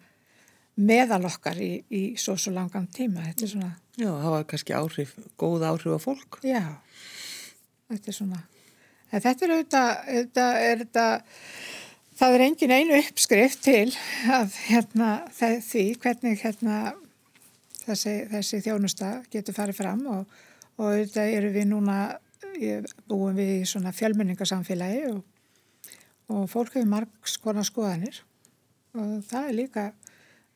meðal 0.79 1.25
okkar 1.29 1.59
í, 1.61 1.73
í 1.89 2.03
svo 2.17 2.37
svo 2.39 2.53
langan 2.55 2.87
tíma. 2.93 3.27
Þetta 3.27 3.45
er 3.45 3.53
svona 3.53 3.73
Já, 3.99 4.09
það 4.09 4.31
var 4.31 4.45
kannski 4.47 4.77
áhrif, 4.77 5.17
góð 5.37 5.65
áhrif 5.67 5.95
á 5.95 5.99
fólk. 5.99 6.39
Já, 6.47 6.63
þetta 7.91 8.09
er 8.09 8.15
svona 8.15 8.45
en 9.09 9.23
þetta 9.23 9.45
er 9.45 9.53
auðvitað 9.53 9.91
þetta 10.07 10.47
er 10.63 10.81
þetta 10.83 11.05
það 12.19 12.35
er 12.35 12.45
engin 12.45 12.75
einu 12.75 12.99
uppskrift 12.99 13.63
til 13.65 13.87
að 14.29 14.57
hérna 14.67 15.11
því 15.35 15.85
hvernig 16.03 16.43
hérna 16.43 16.77
þessi, 17.85 18.15
þessi 18.29 18.61
þjónusta 18.67 19.13
getur 19.33 19.57
farið 19.57 19.79
fram 19.81 20.05
og, 20.13 20.39
og 20.79 20.85
auðvitað 20.87 21.35
eru 21.35 21.51
við 21.53 21.69
núna 21.73 21.99
búum 23.07 23.35
við 23.37 23.51
í 23.59 23.67
svona 23.67 23.91
fjölmenningarsamfélagi 23.95 25.03
og, 25.11 25.19
og 26.31 26.45
fólk 26.51 26.75
hefur 26.75 26.89
margs 26.91 27.37
konar 27.43 27.67
skoðanir. 27.67 28.21
Og 28.97 29.19
það 29.27 29.49
er 29.49 29.57
líka 29.57 29.85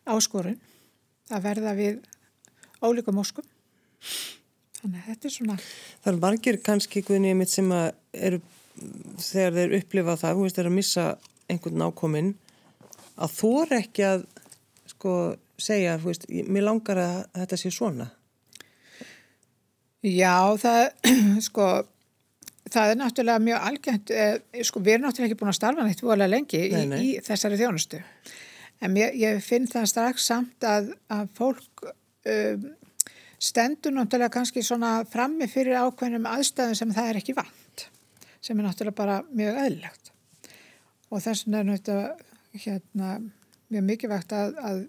áskorun 0.10 0.60
að 1.32 1.44
verða 1.46 1.76
við 1.78 2.00
ólíkum 2.84 3.20
óskum. 3.22 3.46
Þannig 4.80 5.00
að 5.00 5.10
þetta 5.12 5.30
er 5.30 5.36
svona 5.38 5.58
Það 5.60 6.10
er 6.12 6.20
margir 6.26 6.60
kannski 6.64 7.04
guðnið 7.08 7.38
mitt 7.40 7.52
sem 7.54 7.70
að 7.72 7.92
eru 8.14 8.42
þegar 9.22 9.56
þeir 9.60 9.76
upplifa 9.78 10.18
það, 10.20 10.34
þú 10.34 10.48
veist, 10.48 10.58
þeir 10.58 10.70
að 10.70 10.78
missa 10.80 11.06
einhvern 11.52 11.80
nákominn 11.80 12.34
að 13.14 13.36
þú 13.38 13.52
er 13.62 13.76
ekki 13.78 14.06
að 14.08 14.26
sko 14.90 15.14
segja, 15.62 16.00
þú 16.02 16.10
veist, 16.10 16.28
mér 16.50 16.66
langar 16.66 17.00
að 17.00 17.18
þetta 17.38 17.60
sé 17.62 17.72
svona 17.72 18.10
Já, 20.04 20.36
það, 20.60 20.82
sko, 21.48 21.68
það 22.68 22.92
er 22.92 22.98
náttúrulega 23.00 23.44
mjög 23.44 23.68
algjönd, 23.70 24.12
eh, 24.12 24.64
sko, 24.68 24.82
við 24.84 24.98
erum 24.98 25.08
náttúrulega 25.08 25.32
ekki 25.32 25.40
búin 25.40 25.52
að 25.54 25.60
starfa 25.60 25.86
neitt 25.88 26.04
voðalega 26.04 26.34
lengi 26.34 26.64
nei, 26.74 26.86
nei. 26.92 26.98
Í, 27.00 27.12
í 27.16 27.24
þessari 27.24 27.60
þjónustu. 27.62 28.02
En 28.84 28.98
ég, 29.00 29.16
ég 29.16 29.44
finn 29.46 29.68
það 29.70 29.92
strax 29.94 30.26
samt 30.28 30.66
að, 30.68 30.90
að 31.14 31.30
fólk 31.38 31.86
um, 31.88 32.66
stendur 33.40 33.96
náttúrulega 33.96 34.34
kannski 34.34 34.64
svona 34.66 34.98
frammi 35.08 35.48
fyrir 35.52 35.80
ákveðnum 35.86 36.28
aðstæðum 36.34 36.80
sem 36.82 36.92
það 36.96 37.12
er 37.12 37.22
ekki 37.22 37.38
vant, 37.38 37.86
sem 38.44 38.60
er 38.60 38.68
náttúrulega 38.68 39.00
bara 39.00 39.22
mjög 39.32 39.62
öðlegt. 39.68 40.12
Og 41.14 41.24
þess 41.24 41.46
vegna 41.46 41.64
er 41.64 41.70
náttúrulega 41.72 42.66
hérna, 42.66 43.16
mjög 43.72 43.88
mikilvægt 43.88 44.36
að, 44.36 44.60
að, 44.60 44.84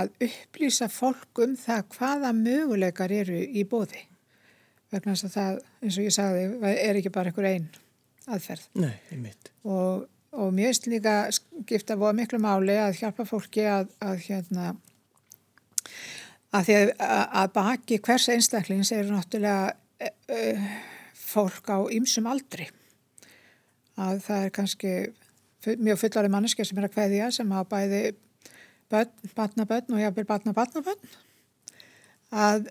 að 0.00 0.26
upplýsa 0.30 0.88
fólk 0.88 1.44
um 1.44 1.54
það 1.60 1.86
hvaða 1.98 2.34
möguleikar 2.40 3.12
eru 3.20 3.44
í 3.44 3.68
bóði. 3.68 4.06
Vegna 4.94 5.14
þess 5.14 5.26
að 5.26 5.36
það, 5.36 5.60
eins 5.82 5.98
og 5.98 6.06
ég 6.06 6.14
sagði, 6.14 6.42
er 6.70 6.98
ekki 7.00 7.12
bara 7.14 7.30
einhver 7.30 7.48
einn 7.50 7.70
aðferð. 8.30 8.66
Nei, 8.78 8.92
einmitt. 9.12 9.50
Og, 9.66 10.04
og 10.34 10.52
mér 10.54 10.70
finnst 10.70 10.88
líka 10.92 11.14
skipta 11.34 11.98
voða 11.98 12.14
miklu 12.20 12.40
máli 12.42 12.76
að 12.78 13.00
hjálpa 13.00 13.26
fólki 13.28 13.66
að, 13.68 13.90
að 14.04 14.20
hérna 14.28 14.74
að 16.54 16.68
því 16.68 16.76
að, 16.78 16.92
að 17.42 17.52
baki 17.56 18.00
hvers 18.06 18.28
einstaklings 18.32 18.92
er 18.94 19.10
náttúrulega 19.10 19.74
uh, 20.06 20.72
fólk 21.18 21.70
á 21.70 21.78
ymsum 21.94 22.28
aldri 22.30 22.68
að 24.00 24.22
það 24.26 24.46
er 24.46 24.54
kannski 24.54 24.92
mjög 25.80 26.00
fullari 26.02 26.30
manneski 26.32 26.66
sem 26.66 26.78
er 26.78 26.88
að 26.88 26.96
hveðja 26.98 27.30
sem 27.34 27.52
hafa 27.54 27.76
bæði 27.76 28.00
börn, 28.92 29.12
batnabörn 29.36 29.94
og 29.94 30.02
jáfnvel 30.02 30.26
batnabatnabörn 30.28 31.12
að 32.34 32.68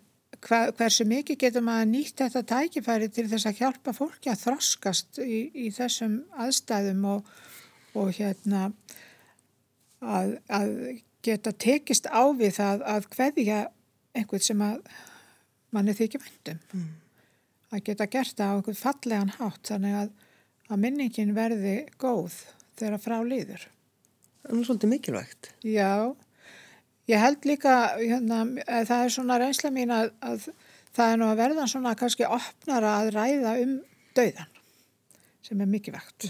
hver, 0.47 0.73
hversu 0.77 1.05
mikið 1.07 1.39
getur 1.45 1.65
maður 1.65 1.89
nýtt 1.93 2.23
þetta 2.23 2.43
tækifæri 2.51 3.09
til 3.13 3.27
þess 3.31 3.49
að 3.49 3.61
hjálpa 3.61 3.93
fólki 3.95 4.31
að 4.31 4.43
þroskast 4.47 5.21
í, 5.23 5.39
í 5.53 5.69
þessum 5.75 6.19
aðstæðum 6.43 7.07
og, 7.13 7.31
og 7.99 8.11
hérna 8.17 8.67
að, 10.03 10.37
að 10.47 10.73
geta 11.23 11.53
tekist 11.55 12.09
á 12.11 12.23
við 12.35 12.57
það 12.59 12.83
að 12.95 13.07
hveðja 13.15 13.61
einhvern 14.13 14.45
sem 14.45 14.63
að 14.63 14.81
manni 15.73 15.95
þykir 15.97 16.21
vendum 16.25 16.59
mm. 16.73 16.89
að 17.73 17.85
geta 17.87 18.09
gert 18.11 18.35
það 18.37 18.51
á 18.51 18.55
einhvern 18.57 18.81
fallegan 18.81 19.33
hátt 19.37 19.71
þannig 19.71 19.95
að, 20.01 20.11
að 20.69 20.83
minningin 20.83 21.33
verði 21.37 21.77
góð 22.01 22.35
þegar 22.79 23.01
frá 23.01 23.17
líður. 23.25 23.67
Það 24.43 24.59
er 24.59 24.67
svolítið 24.67 24.91
mikilvægt. 24.91 25.51
Já, 25.63 26.13
ég 27.11 27.19
held 27.19 27.47
líka, 27.47 27.73
hérna, 27.99 28.43
það 28.87 28.99
er 28.99 29.15
svona 29.15 29.39
reynsla 29.41 29.71
mín 29.73 29.91
að, 29.93 30.11
að 30.23 30.47
það 30.95 31.09
er 31.09 31.19
nú 31.19 31.29
að 31.29 31.41
verða 31.41 31.67
svona 31.71 31.95
kannski 31.99 32.29
opnara 32.29 32.93
að 33.01 33.11
ræða 33.17 33.57
um 33.63 33.73
dauðan 34.17 34.61
sem 35.43 35.59
er 35.59 35.69
mikilvægt 35.69 36.29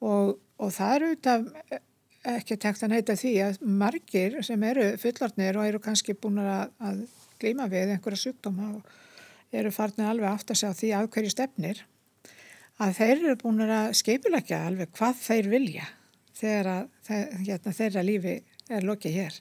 og, 0.00 0.38
og 0.58 0.72
það 0.74 0.96
eru 0.96 1.10
auðvitað 1.10 1.46
ekki 2.30 2.56
tekt 2.60 2.82
að 2.84 2.92
neyta 2.94 3.16
því 3.16 3.34
að 3.44 3.60
margir 3.80 4.40
sem 4.44 4.64
eru 4.66 4.90
fullortnir 5.00 5.56
og 5.56 5.68
eru 5.68 5.80
kannski 5.82 6.16
búin 6.18 6.40
að, 6.42 6.72
að 6.82 7.04
glíma 7.40 7.68
við 7.70 7.94
einhverja 7.94 8.24
sjúkdóma 8.26 8.74
og 8.76 9.56
eru 9.56 9.72
farnið 9.74 10.10
alveg 10.10 10.30
aft 10.30 10.52
að 10.52 10.60
segja 10.60 10.76
því 10.80 10.90
að 10.98 11.08
hverju 11.14 11.32
stefnir 11.32 11.84
að 12.80 12.96
þeir 12.98 13.14
eru 13.14 13.38
búin 13.40 13.64
að 13.66 13.94
skeipilegja 14.00 14.60
alveg 14.68 14.92
hvað 14.96 15.22
þeir 15.24 15.50
vilja 15.52 15.88
þegar 16.40 16.70
að, 16.72 16.84
hérna, 17.46 17.74
þeirra 17.76 18.04
lífi 18.06 18.36
er 18.70 18.86
lokið 18.86 19.16
hér. 19.18 19.38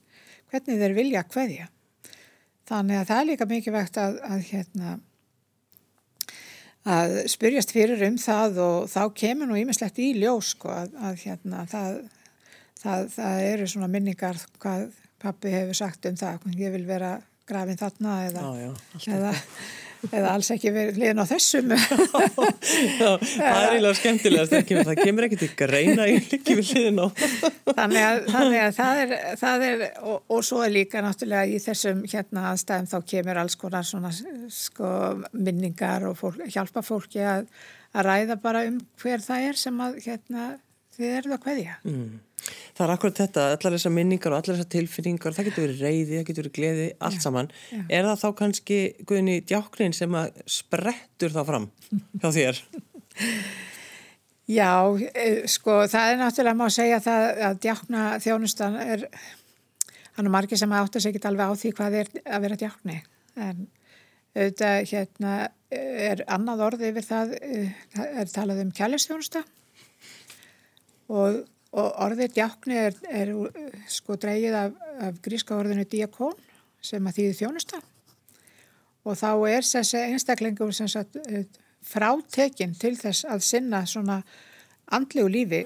Hvernig 0.50 0.82
þeir 0.82 0.98
vilja 0.98 1.26
hverja. 1.34 1.70
Þannig 2.70 3.00
að 3.00 3.08
það 3.10 3.22
er 3.22 3.30
líka 3.32 3.50
mikið 3.50 3.76
vegt 3.76 3.98
að, 3.98 4.20
að, 4.30 4.44
hérna, 4.52 4.96
að 6.90 7.16
spyrjast 7.34 7.74
fyrir 7.74 8.06
um 8.10 8.18
það 8.22 8.62
og 8.66 8.78
þá 8.92 9.02
kemur 9.24 9.50
nú 9.50 9.58
ímislegt 9.58 10.02
í 10.02 10.12
ljós 10.20 10.54
sko, 10.56 10.74
að 10.78 11.22
hérna, 11.24 11.66
það 11.70 12.02
það, 12.84 13.10
það 13.16 13.44
eru 13.50 13.68
svona 13.70 13.92
minningar 13.92 14.40
hvað 14.62 14.88
pappi 15.20 15.54
hefur 15.54 15.78
sagt 15.78 16.08
um 16.10 16.18
það 16.20 16.48
ég 16.60 16.74
vil 16.76 16.86
vera 16.88 17.18
grafin 17.50 17.80
þarna 17.80 18.16
eða, 18.28 18.44
já, 18.60 18.70
já, 18.94 19.16
eða, 19.16 19.34
eða 20.08 20.34
alls 20.34 20.50
ekki 20.54 20.72
verið 20.74 21.00
liðin 21.02 21.22
á 21.22 21.26
þessum. 21.30 21.74
Já, 23.00 23.10
það 23.20 23.48
er 23.48 23.74
eiginlega 23.74 23.98
skemmtilegast 24.00 24.56
það 24.56 25.02
kemur, 25.04 25.28
ekkert 25.28 25.46
ykkur 25.50 25.74
reyna 25.74 26.08
ekki 26.10 26.58
við 26.60 26.72
liðin 26.76 27.02
á. 27.04 27.08
Þannig 27.70 28.06
að, 28.06 28.22
þannig 28.30 28.62
að 28.64 28.78
það 28.80 29.02
er, 29.04 29.16
það 29.42 29.66
er 29.70 29.84
og, 30.04 30.22
og 30.36 30.46
svo 30.48 30.62
er 30.66 30.74
líka 30.76 31.04
náttúrulega 31.06 31.50
í 31.52 31.60
þessum 31.64 32.06
hérna 32.08 32.48
aðstæðum 32.54 32.90
þá 32.94 32.98
kemur 33.14 33.42
alls 33.44 33.60
konar 33.60 33.90
svona 33.90 34.14
sko 34.54 34.94
minningar 35.34 36.08
og 36.10 36.18
fólk, 36.20 36.42
hjálpa 36.48 36.86
fólki 36.86 37.24
að, 37.26 37.52
að 37.94 38.10
ræða 38.10 38.40
bara 38.42 38.66
um 38.70 38.80
hver 39.02 39.24
það 39.26 39.52
er 39.52 39.62
sem 39.68 39.86
að 39.86 40.02
hérna 40.08 40.50
þið 40.96 41.16
eruð 41.20 41.38
að 41.38 41.46
hvaðja 41.48 41.78
mm. 41.84 42.10
Það 42.78 42.86
er 42.86 42.94
akkurat 42.96 43.22
þetta, 43.24 43.46
allar 43.56 43.76
þessar 43.76 43.96
minningar 43.96 44.34
og 44.34 44.40
allar 44.40 44.58
þessar 44.58 44.72
tilfinningar, 44.76 45.36
það 45.36 45.50
getur 45.50 45.66
verið 45.68 45.82
reyði, 45.86 46.18
það 46.18 46.28
getur 46.30 46.44
verið 46.44 46.56
gleði, 46.58 46.90
allt 47.08 47.20
já, 47.20 47.24
saman. 47.26 47.50
Já. 47.70 47.82
Er 47.98 48.10
það 48.10 48.22
þá 48.24 48.30
kannski, 48.44 48.80
Guðni, 49.10 49.40
djáknin 49.50 49.96
sem 49.98 50.20
að 50.20 50.44
sprettur 50.60 51.36
þá 51.36 51.42
fram 51.48 51.72
hjá 52.20 52.30
þér? 52.36 52.62
Já, 54.50 54.98
e, 55.14 55.46
sko, 55.46 55.84
það 55.86 56.12
er 56.12 56.16
náttúrulega 56.18 56.58
má 56.58 56.72
segja 56.74 56.98
það 57.06 57.42
að 57.46 57.60
djákna 57.66 58.06
þjónustan 58.24 58.78
er, 58.82 59.04
hann 60.18 60.26
er 60.26 60.34
margir 60.34 60.58
sem 60.58 60.72
átt 60.74 60.98
að 60.98 61.04
segja 61.04 61.20
ekki 61.20 61.30
alveg 61.30 61.52
á 61.54 61.60
því 61.62 61.72
hvað 61.78 61.98
er 62.00 62.10
að 62.24 62.46
vera 62.48 62.58
djákni, 62.64 62.96
en 63.38 63.68
auðvitað 64.34 64.90
hérna 64.90 65.36
er 65.70 66.24
annað 66.34 66.66
orði 66.66 66.90
yfir 66.90 67.06
það, 67.06 67.36
e, 67.38 67.62
er 68.10 68.34
talað 68.34 68.64
um 68.64 68.74
kjærleisþjónusta 68.74 69.44
og 71.14 71.44
og 71.78 71.90
orðið 72.06 72.34
djákni 72.40 72.78
er, 72.88 72.98
er 73.10 73.34
sko 73.92 74.18
dreigið 74.18 74.58
af, 74.58 74.78
af 75.06 75.22
gríska 75.26 75.58
orðinu 75.58 75.86
diakón 75.86 76.38
sem 76.82 77.06
að 77.06 77.20
þýði 77.20 77.38
þjónusta 77.44 77.82
og 79.06 79.18
þá 79.20 79.32
er 79.50 79.66
þessi 79.68 80.04
einstaklingur 80.14 80.74
sem 80.76 80.90
sagt 80.92 81.18
eh, 81.28 81.46
frátekinn 81.86 82.76
til 82.80 82.96
þess 83.00 83.28
að 83.30 83.46
sinna 83.46 83.84
svona 83.88 84.20
andlegu 84.92 85.30
lífi 85.32 85.64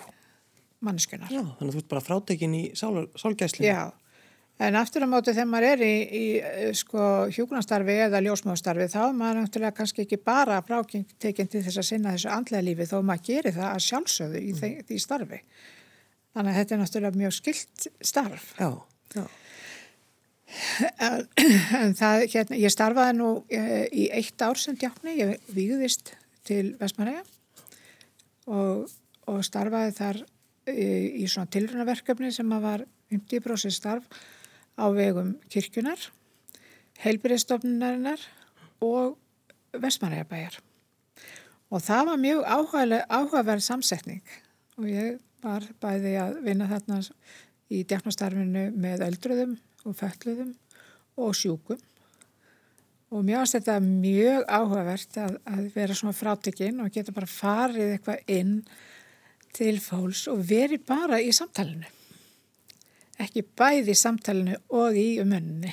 mannskunar. 0.84 1.32
Já, 1.32 1.42
þannig 1.42 1.70
að 1.70 1.76
þú 1.76 1.82
ert 1.82 1.92
bara 1.92 2.04
frátekinn 2.04 2.56
í 2.58 2.64
sálgæslu. 2.76 3.64
Já, 3.66 3.94
en 4.64 4.78
aftur 4.78 5.06
á 5.08 5.10
móti 5.10 5.34
þegar 5.34 5.50
maður 5.50 5.70
er 5.72 5.86
í, 5.88 5.94
í 6.04 6.26
eh, 6.40 6.72
sko 6.78 7.06
hjúknarstarfi 7.34 8.00
eða 8.08 8.24
ljósmáðstarfi 8.28 8.90
þá 8.94 9.00
er 9.06 9.16
maður 9.22 9.40
náttúrulega 9.42 9.78
kannski 9.80 10.04
ekki 10.06 10.20
bara 10.20 10.60
frátekinn 10.68 11.48
til 11.48 11.64
þess 11.64 11.80
að 11.80 11.90
sinna 11.90 12.18
þessu 12.18 12.34
andlega 12.36 12.68
lífi 12.68 12.90
þó 12.92 13.00
maður 13.02 13.30
gerir 13.32 13.58
það 13.58 13.70
að 13.72 13.88
sjálfsögðu 13.88 14.44
í 14.44 14.52
mm. 14.54 14.84
því 14.92 15.00
starfi. 15.08 15.42
Þannig 16.34 16.50
að 16.52 16.60
þetta 16.60 16.76
er 16.76 16.82
náttúrulega 16.82 17.22
mjög 17.22 17.36
skilt 17.38 17.88
starf. 18.02 18.50
Já, 18.58 18.70
já. 19.14 19.26
En, 21.02 21.24
en 21.80 21.96
það, 21.98 22.26
hérna, 22.34 22.58
ég 22.62 22.74
starfaði 22.74 23.16
nú 23.18 23.30
eh, 23.54 23.86
í 23.90 24.08
eitt 24.14 24.42
ár 24.46 24.60
sem 24.62 24.78
djákni, 24.78 25.16
ég 25.18 25.48
výðist 25.54 26.14
til 26.46 26.76
Vestmanæja 26.78 27.24
og, 28.52 28.92
og 29.30 29.40
starfaði 29.46 29.96
þar 29.98 30.20
í, 30.70 30.88
í 31.24 31.30
svona 31.32 31.50
tilrunaverkefni 31.54 32.30
sem 32.36 32.54
var 32.62 32.86
50% 33.14 33.74
starf 33.74 34.06
á 34.78 34.86
vegum 34.94 35.36
kirkjunar, 35.54 36.02
heilbyrðistofnunarinnar 37.02 38.22
og 38.86 39.18
Vestmanæjabæjar. 39.74 40.60
Og 41.74 41.82
það 41.82 42.10
var 42.12 42.22
mjög 42.22 42.44
áhugaverð 43.10 43.66
samsetning 43.66 44.22
og 44.78 44.90
ég 44.90 45.22
var 45.44 45.66
bæði 45.84 46.14
að 46.22 46.38
vinna 46.46 46.70
þarna 46.72 47.00
í 47.74 47.82
djáknastarfinu 47.90 48.68
með 48.76 49.08
öldruðum 49.08 49.58
og 49.84 49.98
fölluðum 50.00 50.54
og 51.22 51.36
sjúkum. 51.38 51.82
Og 53.14 53.22
mjög 53.26 53.44
aðstætt 53.44 53.70
að 53.70 53.90
mjög 53.90 54.48
áhugavert 54.50 55.20
að, 55.22 55.36
að 55.46 55.66
vera 55.76 55.98
svona 55.98 56.18
frátekinn 56.18 56.82
og 56.82 56.94
geta 56.94 57.14
bara 57.14 57.30
farið 57.30 57.98
eitthvað 57.98 58.32
inn 58.34 58.56
til 59.54 59.76
fólks 59.84 60.26
og 60.32 60.42
veri 60.50 60.80
bara 60.82 61.20
í 61.22 61.30
samtalenu 61.36 61.92
ekki 63.22 63.44
bæði 63.58 63.94
í 63.94 64.00
samtalenu 64.00 64.58
og 64.74 64.98
í 64.98 65.08
umunni 65.22 65.72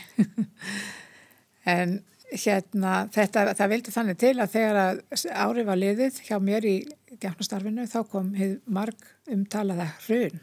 en 1.74 1.98
hérna 2.30 2.94
þetta, 3.14 3.44
það 3.58 3.72
vildi 3.74 3.94
þannig 3.94 4.20
til 4.20 4.36
að 4.38 4.54
þegar 4.54 4.80
að 4.82 5.02
árið 5.30 5.68
var 5.70 5.80
liðið 5.80 6.20
hjá 6.28 6.36
mér 6.42 6.68
í 6.68 6.76
djáknastarfinu 7.16 7.86
þá 7.90 8.00
kom 8.10 8.30
marg 8.70 9.10
umtalaða 9.30 9.88
hrun 10.06 10.40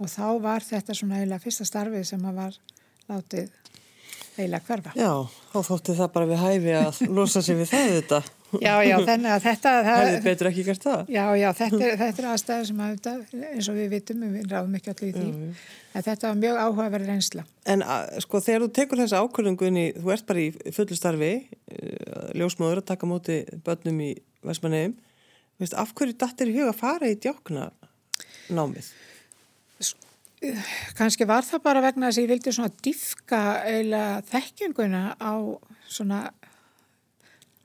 og 0.00 0.08
þá 0.08 0.26
var 0.42 0.64
þetta 0.64 0.96
svona 0.96 1.20
eiginlega 1.20 1.44
fyrsta 1.44 1.66
starfið 1.68 2.06
sem 2.08 2.26
að 2.26 2.40
var 2.40 2.58
látið 3.10 3.50
eiginlega 4.38 4.66
hverfa. 4.66 4.92
Já, 4.96 5.12
þá 5.52 5.58
þótti 5.68 5.96
það 5.98 6.12
bara 6.14 6.30
við 6.30 6.44
hæfi 6.44 6.76
að 6.78 7.00
losa 7.18 7.42
sig 7.44 7.58
við 7.58 7.72
það 7.72 7.90
þetta. 7.96 8.20
Já, 8.58 8.72
já, 8.82 8.96
þannig 9.06 9.30
að 9.30 9.44
þetta... 9.44 9.72
Það 9.86 10.00
hefði 10.00 10.22
betur 10.24 10.48
ekki 10.50 10.64
gert 10.66 10.86
það. 10.86 11.10
Já, 11.14 11.22
já, 11.38 11.46
þetta 11.60 11.80
er, 11.86 11.98
þetta 12.00 12.22
er 12.22 12.28
aðstæður 12.30 12.64
sem 12.70 12.80
að 12.82 12.94
þetta, 12.94 13.42
eins 13.50 13.68
og 13.70 13.76
við 13.78 13.92
vitum, 13.94 14.24
við 14.34 14.48
ráðum 14.50 14.78
ekki 14.78 14.92
allir 14.94 15.10
í 15.10 15.12
því. 15.14 15.26
Já, 15.26 15.44
já. 15.44 15.76
En 15.90 16.06
þetta 16.06 16.28
var 16.28 16.40
mjög 16.40 16.58
áhugaverð 16.64 17.12
reynsla. 17.12 17.44
En 17.74 17.84
að, 17.86 18.08
sko, 18.26 18.40
þegar 18.46 18.64
þú 18.64 18.70
tekur 18.80 19.02
þessa 19.04 19.22
ákvörðungunni, 19.24 19.84
þú 19.98 20.14
ert 20.16 20.26
bara 20.30 20.42
í 20.42 20.74
fullu 20.74 20.98
starfi, 20.98 21.30
eh, 21.70 22.24
ljósmóður 22.40 22.82
að 22.82 22.88
taka 22.90 23.10
móti 23.10 23.38
börnum 23.66 24.02
í 24.06 24.10
Vestmanneum, 24.46 24.96
af 25.70 25.94
hverju 25.94 26.16
dættir 26.18 26.50
í 26.50 26.56
huga 26.58 26.72
að 26.72 26.80
fara 26.80 27.10
í 27.10 27.18
djákna 27.20 27.70
námið? 28.50 28.90
kannski 30.96 31.26
var 31.28 31.44
það 31.44 31.64
bara 31.64 31.82
vegna 31.84 32.08
þess 32.08 32.20
að 32.20 32.24
ég 32.24 32.30
vildi 32.32 32.52
svona 32.56 32.72
diffka 32.84 33.40
eiginlega 33.66 34.22
þekkinguna 34.30 35.02
á 35.20 35.32
svona 35.90 36.20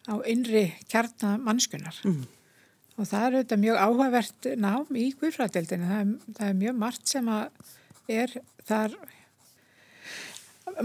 á 0.10 0.16
innri 0.30 0.68
kjarnamannskunar 0.92 2.00
mm. 2.06 2.22
og 2.98 3.10
það 3.10 3.28
er 3.28 3.38
auðvitað 3.40 3.64
mjög 3.66 3.82
áhugavert 3.82 4.50
nám 4.62 5.00
í 5.02 5.10
guðfræðdeldinu 5.20 5.90
það, 5.92 6.16
það 6.38 6.48
er 6.52 6.62
mjög 6.62 6.80
margt 6.86 7.14
sem 7.16 7.32
að 7.32 7.76
er 8.16 8.38
þar 8.66 8.96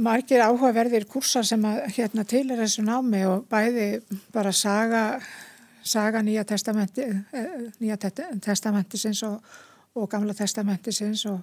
margir 0.00 0.42
áhugaverðir 0.44 1.06
kursar 1.10 1.46
sem 1.46 1.64
að 1.66 1.80
hérna 1.96 2.24
til 2.28 2.44
er 2.50 2.60
þessu 2.62 2.84
námi 2.86 3.22
og 3.28 3.46
bæði 3.50 3.88
bara 4.32 4.52
saga 4.54 5.04
saga 5.82 6.22
nýja 6.22 6.44
testamenti 6.44 7.06
eh, 7.06 7.48
nýja 7.80 7.96
testamentisins 8.44 9.22
og, 9.26 9.40
og 9.96 10.08
gamla 10.10 10.34
testamentisins 10.36 11.24
og, 11.30 11.40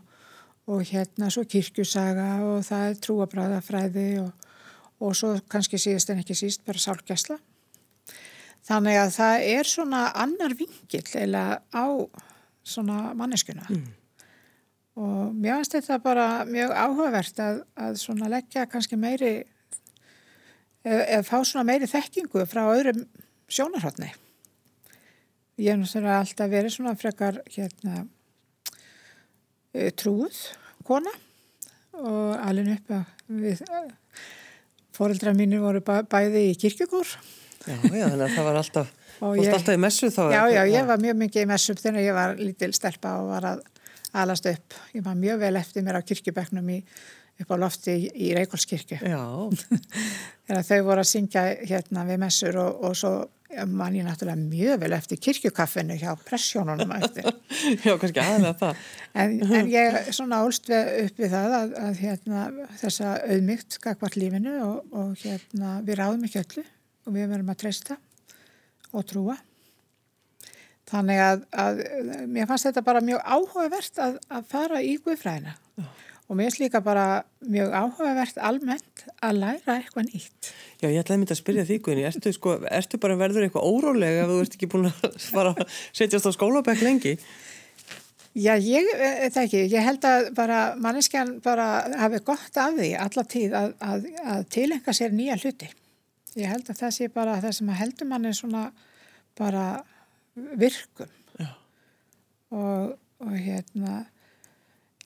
og 0.67 0.83
hérna 0.85 1.31
svo 1.33 1.43
kirkjusaga 1.49 2.29
og 2.45 2.63
það 2.67 2.89
er 2.89 3.01
trúabræðafræði 3.05 4.07
og, 4.21 4.31
og 5.01 5.15
svo 5.17 5.33
kannski 5.49 5.81
síðast 5.81 6.13
en 6.13 6.23
ekki 6.23 6.37
síst 6.37 6.65
bara 6.65 6.81
sálgæsla 6.81 7.39
þannig 8.67 8.99
að 9.01 9.13
það 9.15 9.45
er 9.53 9.69
svona 9.71 10.01
annar 10.23 10.55
vingill 10.59 11.05
eða 11.21 11.45
á 11.71 11.87
svona 12.67 13.13
manneskuna 13.17 13.67
mm. 13.69 13.85
og 15.03 15.35
mér 15.35 15.61
finnst 15.61 15.77
þetta 15.77 15.99
bara 16.03 16.27
mjög 16.49 16.75
áhugavert 16.75 17.43
að, 17.43 17.61
að 17.79 17.99
svona 18.03 18.31
leggja 18.31 18.67
kannski 18.67 18.99
meiri 18.99 19.33
eða 20.87 21.23
fá 21.27 21.37
svona 21.41 21.67
meiri 21.67 21.89
þekkingu 21.89 22.45
frá 22.47 22.65
öðrum 22.69 23.05
sjónarhóttni 23.47 24.11
Ég 25.57 25.73
hef 25.73 25.79
náttúrulega 25.81 26.19
alltaf 26.21 26.49
verið 26.51 26.73
svona 26.75 26.91
frekar 26.93 27.39
hérna 27.49 28.03
e, 29.73 29.89
trúð 29.97 30.35
kona 30.85 31.09
og 31.97 32.35
alveg 32.37 32.75
upp 32.75 32.91
að 32.93 33.39
við 33.39 33.63
fóreldra 34.93 35.33
mínir 35.33 35.63
voru 35.63 35.81
bæði 35.81 36.43
í 36.51 36.53
kirkjögur. 36.61 37.09
Já, 37.67 37.77
já, 37.91 38.05
þannig 38.07 38.25
að 38.25 38.35
það 38.35 38.49
var 38.49 38.59
alltaf, 38.61 38.93
ég, 39.41 39.53
alltaf 39.53 39.73
í 39.73 39.81
messu 39.85 40.11
þá. 40.13 40.23
Já, 40.33 40.41
já, 40.53 40.61
ég 40.71 40.89
var 40.89 41.03
mjög 41.03 41.19
mikið 41.23 41.45
í 41.45 41.49
messu 41.53 41.77
þegar 41.77 42.05
ég 42.05 42.17
var 42.17 42.35
lítil 42.41 42.73
stelpa 42.75 43.17
og 43.21 43.31
var 43.35 43.51
að 43.53 43.63
alast 44.17 44.49
upp. 44.49 44.75
Ég 44.95 45.05
var 45.05 45.17
mjög 45.19 45.41
vel 45.43 45.55
eftir 45.59 45.85
mér 45.85 45.99
á 45.99 46.07
kirkjubeknum 46.07 46.69
í, 46.73 46.81
upp 47.43 47.53
á 47.53 47.55
lofti 47.59 47.95
í, 47.95 48.11
í 48.27 48.33
Reykjólskirkju. 48.37 48.99
Já. 49.03 49.23
þegar 50.47 50.69
þau 50.69 50.77
voru 50.87 51.03
að 51.03 51.11
syngja 51.11 51.49
hérna 51.67 52.05
við 52.07 52.23
messur 52.23 52.61
og, 52.63 52.85
og 52.87 52.95
svo 52.97 53.17
man 53.65 53.95
ég 53.95 54.03
náttúrulega 54.03 54.35
mjög 54.35 54.79
vel 54.81 54.93
eftir 54.97 55.19
kirkjukaffinu 55.23 55.95
hjá 55.97 56.11
pressjónunum 56.27 56.91
eftir. 56.97 57.29
Já, 57.85 57.93
kannski 57.95 58.21
aðeins 58.21 58.59
það. 58.59 58.81
En, 59.15 59.37
en 59.59 59.69
ég 59.71 59.99
svona 60.11 60.41
álst 60.43 60.67
upp 60.73 61.21
við 61.21 61.31
það 61.31 61.55
að, 61.59 61.77
að 61.83 62.01
hérna, 62.03 62.41
þessa 62.81 63.13
auðmygt 63.23 63.79
skakvart 63.79 64.19
lífinu 64.19 64.57
og, 64.65 64.81
og 64.91 65.13
hérna, 65.23 65.77
við 65.87 66.01
ráðum 66.01 66.27
ekki 66.27 66.43
öllu 66.43 66.65
og 67.07 67.15
við 67.15 67.29
verum 67.31 67.53
að 67.53 67.61
treysta 67.63 67.97
og 68.93 69.05
trúa. 69.07 69.37
Þannig 70.87 71.19
að, 71.19 71.45
að 71.51 71.79
mér 72.31 72.47
fannst 72.47 72.69
þetta 72.69 72.83
bara 72.85 73.03
mjög 73.03 73.23
áhugavert 73.23 74.03
að, 74.03 74.19
að 74.31 74.51
fara 74.51 74.83
í 74.83 74.93
Guðfræna. 75.03 75.57
Já. 75.79 75.87
Og 76.27 76.35
mér 76.35 76.49
finnst 76.49 76.59
líka 76.59 76.79
bara 76.83 77.23
mjög 77.47 77.71
áhugavert 77.71 78.39
almennt 78.43 79.03
að 79.23 79.37
læra 79.39 79.77
eitthvað 79.77 80.09
nýtt. 80.09 80.49
Já, 80.81 80.89
ég 80.89 80.99
ætlaði 80.99 81.21
myndi 81.21 81.35
að 81.35 81.39
spyrja 81.39 81.63
því, 81.67 81.77
Guðni, 81.85 82.03
ertu, 82.09 82.33
sko, 82.35 82.55
ertu 82.67 82.99
bara 83.03 83.15
verður 83.19 83.45
eitthvað 83.47 83.67
órólega 83.67 84.25
ef 84.25 84.31
þú 84.31 84.39
ert 84.43 84.57
ekki 84.57 84.69
búin 84.73 84.89
að 84.89 85.05
fara 85.35 85.53
að 85.55 85.77
setjast 85.95 86.27
á 86.27 86.31
skólabæk 86.35 86.83
lengi? 86.83 87.15
Já, 88.37 88.53
ég, 88.59 88.91
eh, 88.93 89.23
það 89.31 89.43
ekki, 89.45 89.63
ég 89.71 89.87
held 89.87 90.07
að 90.07 90.29
bara 90.37 90.59
manneskjan 90.83 91.37
bara 91.43 91.67
hafi 92.03 92.19
gott 92.27 92.59
af 92.59 92.75
því 92.75 92.91
alla 93.07 93.23
tíð 93.31 93.55
að, 93.57 93.71
að, 93.87 94.09
að 94.35 94.43
tilenga 94.53 94.95
sér 94.99 95.15
nýja 95.15 95.39
hluti. 95.39 95.71
Ég 96.37 96.51
held 96.51 96.69
að 96.69 96.81
það 96.83 96.93
sé 96.97 97.07
bara 97.13 97.39
það 97.41 97.55
sem 97.57 97.71
að 97.73 97.79
heldur 97.81 98.09
manni 98.11 98.33
svona 98.37 98.67
bara 99.37 99.65
virkum. 100.35 101.09
Og, 102.47 102.93
og 103.21 103.33
hérna 103.35 104.05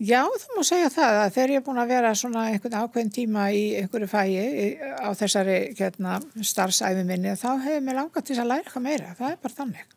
Já, 0.02 0.24
þú 0.26 0.56
má 0.58 0.64
segja 0.66 0.90
það 0.90 1.16
að 1.20 1.34
þegar 1.36 1.52
ég 1.54 1.60
er 1.60 1.64
búin 1.66 1.80
að 1.82 1.92
vera 1.92 2.12
svona 2.18 2.44
einhvern 2.50 2.78
ákveðin 2.80 3.12
tíma 3.14 3.44
í 3.54 3.60
einhverju 3.78 4.08
fæi 4.10 4.32
á 4.98 5.14
þessari 5.14 5.58
hérna, 5.78 6.16
starfsæfi 6.42 7.04
minni 7.06 7.36
þá 7.38 7.52
hefur 7.68 7.84
mér 7.86 8.00
langað 8.00 8.26
til 8.32 8.38
að 8.42 8.50
læra 8.50 8.64
eitthvað 8.64 8.86
meira. 8.88 9.12
Það 9.20 9.36
er 9.36 9.38
bara 9.44 9.58
þannig. 9.60 9.94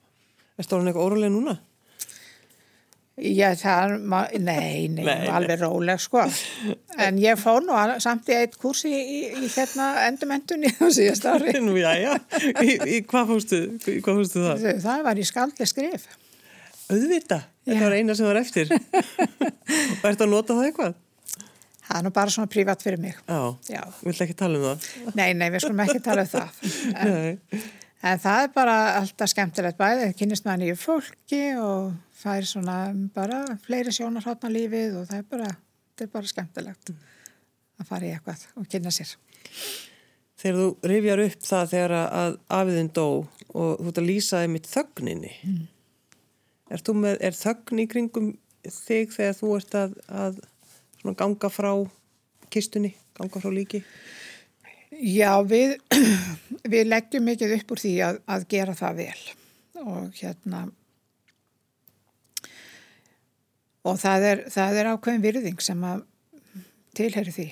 Er 0.60 0.68
stórun 0.68 0.90
eitthvað 0.90 1.08
óróleg 1.08 1.32
núna? 1.32 1.56
Já, 3.14 3.52
það 3.54 3.92
nei, 4.42 4.88
nei, 4.90 5.04
nei, 5.06 5.28
alveg 5.30 5.60
róleg 5.60 6.00
sko. 6.02 6.24
En 6.98 7.20
ég 7.22 7.38
fór 7.38 7.62
nú 7.62 7.76
samt 8.02 8.26
í 8.32 8.34
eitt 8.40 8.56
kursi 8.58 8.90
í, 8.90 9.20
í, 9.38 9.50
hérna 9.54 9.92
endumendunni 10.08 10.72
á 10.74 10.86
síðast 10.90 11.28
ári. 11.30 11.54
Nú, 11.62 11.76
já, 11.78 11.92
já. 11.94 12.16
Í, 12.58 12.74
í 12.96 12.98
hvað 13.06 13.30
fórstu 13.30 13.62
það? 14.02 14.66
Það 14.82 15.06
var 15.06 15.22
í 15.22 15.26
skaldli 15.30 15.70
skrif. 15.70 16.08
Auðvita, 16.90 17.38
þetta 17.64 17.86
var 17.86 17.96
eina 17.96 18.18
sem 18.18 18.26
var 18.28 18.38
eftir 18.42 18.68
og 20.02 20.04
ert 20.10 20.20
að 20.20 20.28
nota 20.28 20.58
það 20.58 20.66
eitthvað? 20.68 20.98
Það 21.84 21.96
er 21.98 22.04
nú 22.04 22.12
bara 22.16 22.32
svona 22.32 22.50
prívat 22.50 22.82
fyrir 22.84 23.00
mig 23.00 23.16
Já, 23.28 23.40
Já. 23.68 23.80
vill 24.04 24.16
ekki 24.24 24.36
tala 24.36 24.58
um 24.58 24.66
það? 24.66 24.90
Nei, 25.16 25.30
nei, 25.36 25.46
við 25.52 25.64
skulum 25.64 25.82
ekki 25.84 26.02
tala 26.04 26.24
um 26.24 26.30
það 26.32 26.60
en, 27.04 27.64
en 28.04 28.20
það 28.20 28.42
er 28.42 28.52
bara 28.54 28.76
alltaf 29.00 29.32
skemmtilegt 29.32 29.80
bæðið, 29.80 30.04
það 30.04 30.18
kynist 30.20 30.46
með 30.46 30.60
nýju 30.62 30.76
fólki 30.80 31.42
og 31.60 31.94
það 32.20 32.40
er 32.40 32.48
svona 32.50 32.76
bara 33.16 33.40
fleiri 33.64 33.94
sjónar 33.94 34.26
hátna 34.28 34.52
lífið 34.52 35.00
og 35.00 35.08
það 35.10 35.20
er 35.22 35.26
bara, 35.32 35.50
það 35.94 36.06
er 36.06 36.12
bara 36.18 36.32
skemmtilegt 36.32 36.94
að 36.94 37.90
fara 37.90 38.08
í 38.08 38.14
eitthvað 38.14 38.46
og 38.60 38.70
kynna 38.70 38.94
sér 38.94 39.16
Þegar 40.44 40.58
þú 40.58 40.90
rifjar 40.90 41.20
upp 41.24 41.44
það 41.46 41.70
þegar 41.70 41.92
að 42.04 42.34
afiðin 42.52 42.90
dó 42.92 43.06
og 43.54 43.70
þú 43.78 43.90
ert 43.90 44.00
að 44.02 44.08
lýsaði 44.10 44.50
mitt 44.52 44.66
þögninni 44.68 45.30
mm. 45.46 45.62
Er, 46.72 46.80
með, 46.96 47.18
er 47.20 47.36
þögn 47.36 47.80
í 47.82 47.84
kringum 47.86 48.30
þig 48.64 49.12
þegar 49.12 49.36
þú 49.36 49.50
ert 49.58 49.74
að, 49.76 49.96
að 50.08 50.38
ganga 51.20 51.50
frá 51.52 51.70
kistunni, 52.52 52.94
ganga 53.18 53.42
frá 53.42 53.52
líki? 53.52 53.82
Já, 55.02 55.32
við, 55.48 55.76
við 56.72 56.88
leggjum 56.88 57.26
mikið 57.26 57.58
upp 57.58 57.74
úr 57.74 57.82
því 57.82 57.94
að, 58.06 58.22
að 58.30 58.48
gera 58.54 58.78
það 58.78 58.98
vel. 59.02 59.20
Og 59.84 60.18
hérna 60.20 60.64
og 63.84 64.00
það 64.00 64.26
er, 64.30 64.42
það 64.52 64.80
er 64.80 64.90
ákveðin 64.94 65.24
virðing 65.24 65.62
sem 65.62 65.84
að 65.84 66.04
tilheri 66.96 67.34
því. 67.34 67.46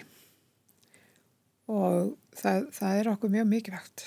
Og 1.72 2.14
það, 2.38 2.66
það 2.76 2.98
er 2.98 3.11
okkur 3.12 3.33
mjög 3.33 3.48
mikilvægt. 3.50 4.05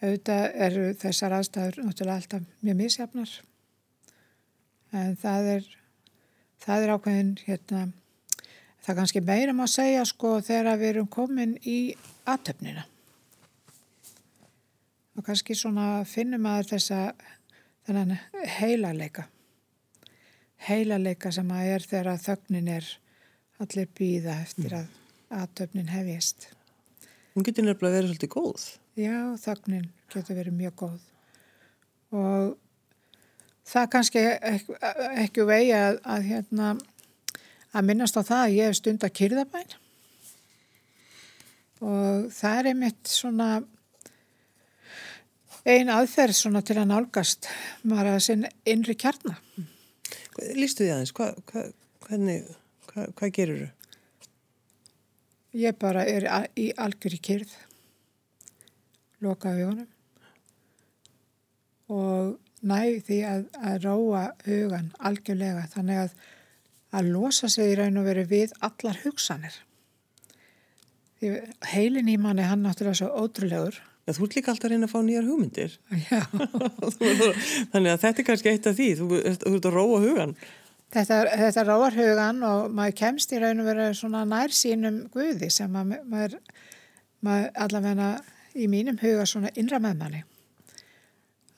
Auðvitað 0.00 0.44
eru 0.66 0.84
þessar 1.00 1.36
aðstæður 1.36 1.80
náttúrulega 1.84 2.20
alltaf 2.20 2.46
mjög 2.64 2.78
misjafnar. 2.78 3.32
En 4.96 5.16
það 5.20 5.50
er, 5.56 5.66
það 6.62 6.84
er 6.84 6.94
ákveðin 6.94 7.34
hérna, 7.44 7.82
það 8.80 8.92
er 8.92 9.00
kannski 9.00 9.24
meira 9.24 9.52
maður 9.56 9.68
að 9.70 9.76
segja 9.76 10.06
sko 10.08 10.36
þegar 10.44 10.80
við 10.80 10.94
erum 10.94 11.10
komin 11.10 11.58
í 11.64 11.78
aðtöfnina 12.28 12.86
og 15.20 15.26
kannski 15.26 15.56
svona 15.58 16.00
finnum 16.08 16.40
maður 16.46 16.70
þessa 16.74 17.00
þennan 17.84 18.16
heilarleika. 18.60 19.26
Heilarleika 20.68 21.32
sem 21.32 21.50
að 21.52 21.72
er 21.74 21.84
þegar 21.90 22.22
þögnin 22.22 22.70
er 22.72 22.88
allir 23.60 23.90
býða 23.96 24.38
eftir 24.44 24.76
að 24.78 24.88
aðtöfnin 25.40 25.92
hefjist. 25.92 26.48
Hún 27.34 27.46
getur 27.46 27.66
nefnilega 27.66 27.98
verið 27.98 28.10
svolítið 28.10 28.32
góð. 28.34 28.66
Já, 28.98 29.18
þögnin 29.44 29.86
getur 30.12 30.38
verið 30.40 30.56
mjög 30.56 30.76
góð. 30.80 31.04
Og 32.16 32.56
það 33.70 33.90
kannski 33.94 34.24
ekki, 34.24 34.78
ekki 35.24 35.46
vegi 35.48 35.76
að, 35.76 36.00
að, 36.04 36.26
hérna, 36.32 36.72
að 37.70 37.86
minnast 37.86 38.18
á 38.18 38.22
það 38.22 38.44
að 38.44 38.56
ég 38.56 38.70
hef 38.70 38.78
stund 38.80 39.04
að 39.06 39.16
kyrðabæn 39.20 39.76
og 41.80 42.32
það 42.36 42.58
er 42.58 42.68
einmitt 42.72 43.08
svona 43.08 43.50
ein 45.68 45.92
aðferð 45.92 46.36
svona 46.36 46.62
til 46.64 46.78
að 46.80 46.90
nálgast 46.90 47.48
maður 47.88 48.14
að 48.14 48.24
sinn 48.24 48.46
innri 48.68 48.96
kjarna. 48.98 49.36
Lýstu 50.56 50.86
því 50.86 50.92
aðeins, 50.94 51.14
hvað 51.16 51.40
hva, 51.50 51.64
hvernig, 52.06 52.50
hvað 52.88 53.14
hva 53.18 53.30
gerur 53.36 53.62
þú? 53.62 53.70
Ég 55.60 55.78
bara 55.80 56.04
er 56.06 56.28
í 56.60 56.68
algjör 56.78 57.16
í 57.16 57.22
kyrð, 57.26 57.54
lokaði 59.24 59.66
honum 59.66 59.88
og 61.90 62.36
næ 62.62 63.00
því 63.02 63.18
að, 63.26 63.48
að 63.58 63.80
ráa 63.82 64.24
hugan 64.44 64.92
algjörlega 65.02 65.64
þannig 65.72 66.04
að 66.04 66.12
að 66.96 67.12
losa 67.14 67.50
sig 67.52 67.72
í 67.72 67.76
raun 67.78 68.00
og 68.00 68.08
veri 68.08 68.24
við 68.28 68.54
allar 68.66 68.98
hugsanir. 69.04 69.54
Því 71.20 71.34
heilin 71.74 72.08
í 72.08 72.16
manni 72.20 72.46
hann 72.48 72.64
náttúrulega 72.64 73.02
svo 73.02 73.10
ótrúlegur. 73.24 73.76
Já, 74.08 74.14
þú 74.16 74.24
ert 74.26 74.36
líka 74.38 74.50
alltaf 74.50 74.66
að 74.66 74.72
reyna 74.74 74.88
að 74.88 74.94
fá 74.94 75.00
nýjar 75.04 75.28
hugmyndir. 75.28 75.76
Já. 76.08 76.22
Þannig 77.72 77.92
að 77.92 78.02
þetta 78.06 78.22
er 78.22 78.26
kannski 78.26 78.52
eitt 78.54 78.70
af 78.70 78.78
því. 78.78 78.88
Þú 78.98 79.20
ert 79.20 79.68
að 79.68 79.76
róa 79.76 80.00
hugan 80.02 80.34
Þetta, 80.90 81.20
þetta 81.38 81.62
ráar 81.68 81.94
hugan 81.94 82.40
og 82.42 82.72
maður 82.74 82.96
kemst 82.98 83.30
í 83.30 83.38
raun 83.38 83.62
og 83.62 83.68
veru 83.68 83.84
svona 83.94 84.24
nær 84.26 84.50
sínum 84.50 85.04
guði 85.14 85.46
sem 85.54 85.70
maður, 85.70 86.00
maður, 86.10 86.34
maður 87.22 87.52
allavega 87.62 88.08
í 88.58 88.66
mínum 88.72 88.98
huga 88.98 89.26
svona 89.30 89.52
innra 89.54 89.78
með 89.82 90.00
manni. 90.00 90.22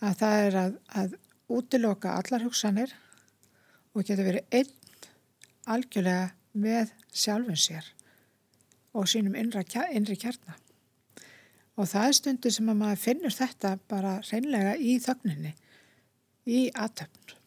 Að 0.04 0.18
það 0.20 0.42
er 0.42 0.58
að, 0.60 0.76
að 1.00 1.16
útiloka 1.48 2.12
allar 2.18 2.44
hugsanir 2.44 2.92
og 3.96 4.04
getur 4.04 4.28
verið 4.28 4.58
einn 4.60 4.81
algjörlega 5.70 6.30
með 6.52 6.92
sjálfun 7.12 7.58
sér 7.58 7.86
og 8.92 9.08
sínum 9.08 9.36
innra, 9.38 9.64
innri 9.92 10.18
kjarnar. 10.20 10.58
Og 11.80 11.88
það 11.88 12.08
er 12.08 12.16
stundu 12.18 12.50
sem 12.52 12.68
að 12.68 12.80
maður 12.82 13.04
finnur 13.06 13.34
þetta 13.34 13.76
bara 13.88 14.18
reynlega 14.28 14.74
í 14.76 14.98
þögninni, 15.00 15.54
í 16.44 16.66
aðtöfn 16.74 17.38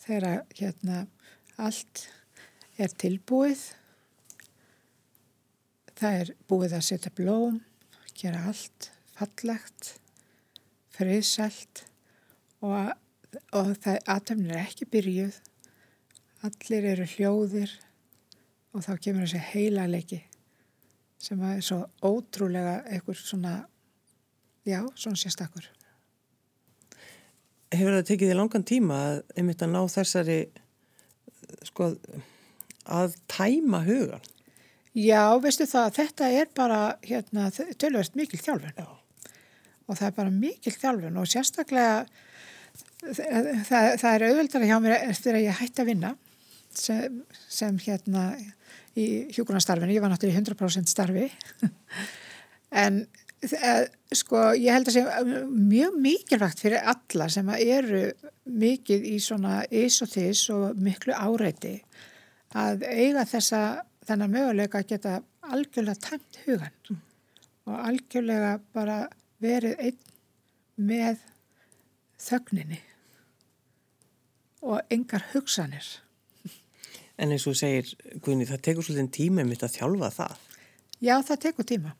þegar 0.00 0.40
hérna 0.56 1.04
allt 1.60 2.06
er 2.80 2.92
tilbúið 2.98 3.60
það 6.00 6.16
er 6.22 6.32
búið 6.48 6.76
að 6.78 6.86
setja 6.88 7.12
blóm 7.14 7.60
gera 8.16 8.46
allt 8.50 8.88
fallegt 9.18 9.92
friðsælt 10.96 11.84
og, 12.64 12.94
og 13.54 13.72
það 13.84 14.00
aðtöfnir 14.14 14.56
er 14.56 14.64
ekki 14.64 14.88
byrjuð 14.94 15.38
allir 16.46 16.88
eru 16.94 17.06
hljóðir 17.16 17.74
og 18.74 18.84
þá 18.86 18.92
kemur 19.02 19.26
þessi 19.26 19.42
heila 19.52 19.88
leiki 19.90 20.22
sem 21.20 21.40
er 21.44 21.60
svo 21.64 21.82
ótrúlega 22.00 22.80
einhver 22.88 23.18
svona 23.18 23.58
já, 24.64 24.80
svona 24.94 25.20
sérstakur 25.20 25.68
hefur 27.70 27.96
það 27.98 28.08
tekið 28.10 28.32
í 28.32 28.38
langan 28.38 28.66
tíma 28.66 29.00
að 29.06 29.22
einmitt 29.36 29.62
að 29.64 29.74
ná 29.74 29.80
þessari 29.90 30.40
sko 31.66 31.92
að 32.90 33.16
tæma 33.30 33.82
hugan? 33.86 34.22
Já, 34.96 35.38
veistu 35.38 35.68
það, 35.70 35.92
þetta 36.00 36.30
er 36.34 36.48
bara 36.56 36.80
hérna, 37.04 37.50
tölverst 37.78 38.16
mikil 38.18 38.40
þjálfun 38.42 38.74
Já. 38.74 38.88
og 39.86 39.98
það 39.98 40.08
er 40.08 40.16
bara 40.16 40.32
mikil 40.34 40.72
þjálfun 40.74 41.20
og 41.20 41.28
sérstaklega 41.30 41.92
það, 43.04 43.52
það, 43.68 43.86
það 44.02 44.10
er 44.10 44.24
auðvöldar 44.26 44.66
hjá 44.66 44.76
mér 44.82 44.96
eftir 44.98 45.38
að 45.38 45.46
ég 45.46 45.60
hætti 45.60 45.84
að 45.84 45.92
vinna 45.92 46.12
sem, 46.76 47.22
sem 47.48 47.78
hérna 47.86 48.32
í 48.98 49.06
hjókunarstarfinu, 49.34 49.94
ég 49.94 50.02
var 50.02 50.12
náttúrulega 50.12 50.40
í 50.40 50.44
100% 50.44 50.90
starfi 50.90 51.28
en 52.84 53.04
Eh, 53.40 53.86
sko 54.12 54.50
ég 54.52 54.74
held 54.74 54.90
að 54.90 54.98
sé 54.98 55.02
mjög 55.48 55.94
mikilvægt 55.96 56.60
fyrir 56.60 56.82
alla 56.92 57.28
sem 57.32 57.48
eru 57.54 58.02
mikið 58.44 59.06
í 59.08 59.14
svona 59.24 59.62
ís 59.72 59.96
og 60.04 60.10
þís 60.12 60.42
og 60.52 60.76
miklu 60.76 61.14
áreiti 61.16 61.78
að 62.52 62.84
eiga 62.84 63.24
þessa 63.30 63.60
þennan 64.04 64.34
möguleika 64.34 64.82
að 64.82 64.90
geta 64.92 65.14
algjörlega 65.40 66.04
tæmt 66.04 66.40
hugan 66.44 66.76
mm. 66.90 67.00
og 67.72 67.80
algjörlega 67.88 68.52
bara 68.76 68.98
verið 69.40 69.80
einn 69.88 70.04
með 70.76 71.24
þögninni 72.20 72.82
og 74.60 74.84
engar 74.92 75.24
hugsanir. 75.32 75.94
En 77.20 77.34
eins 77.34 77.44
og 77.50 77.56
segir 77.58 77.90
Guðni, 78.24 78.46
það 78.48 78.62
tekur 78.64 78.86
svolítið 78.86 79.10
tíma 79.16 79.44
mitt 79.44 79.64
að 79.66 79.74
þjálfa 79.76 80.08
það? 80.14 80.46
Já, 81.00 81.14
það 81.28 81.42
tekur 81.44 81.68
tíma. 81.68 81.92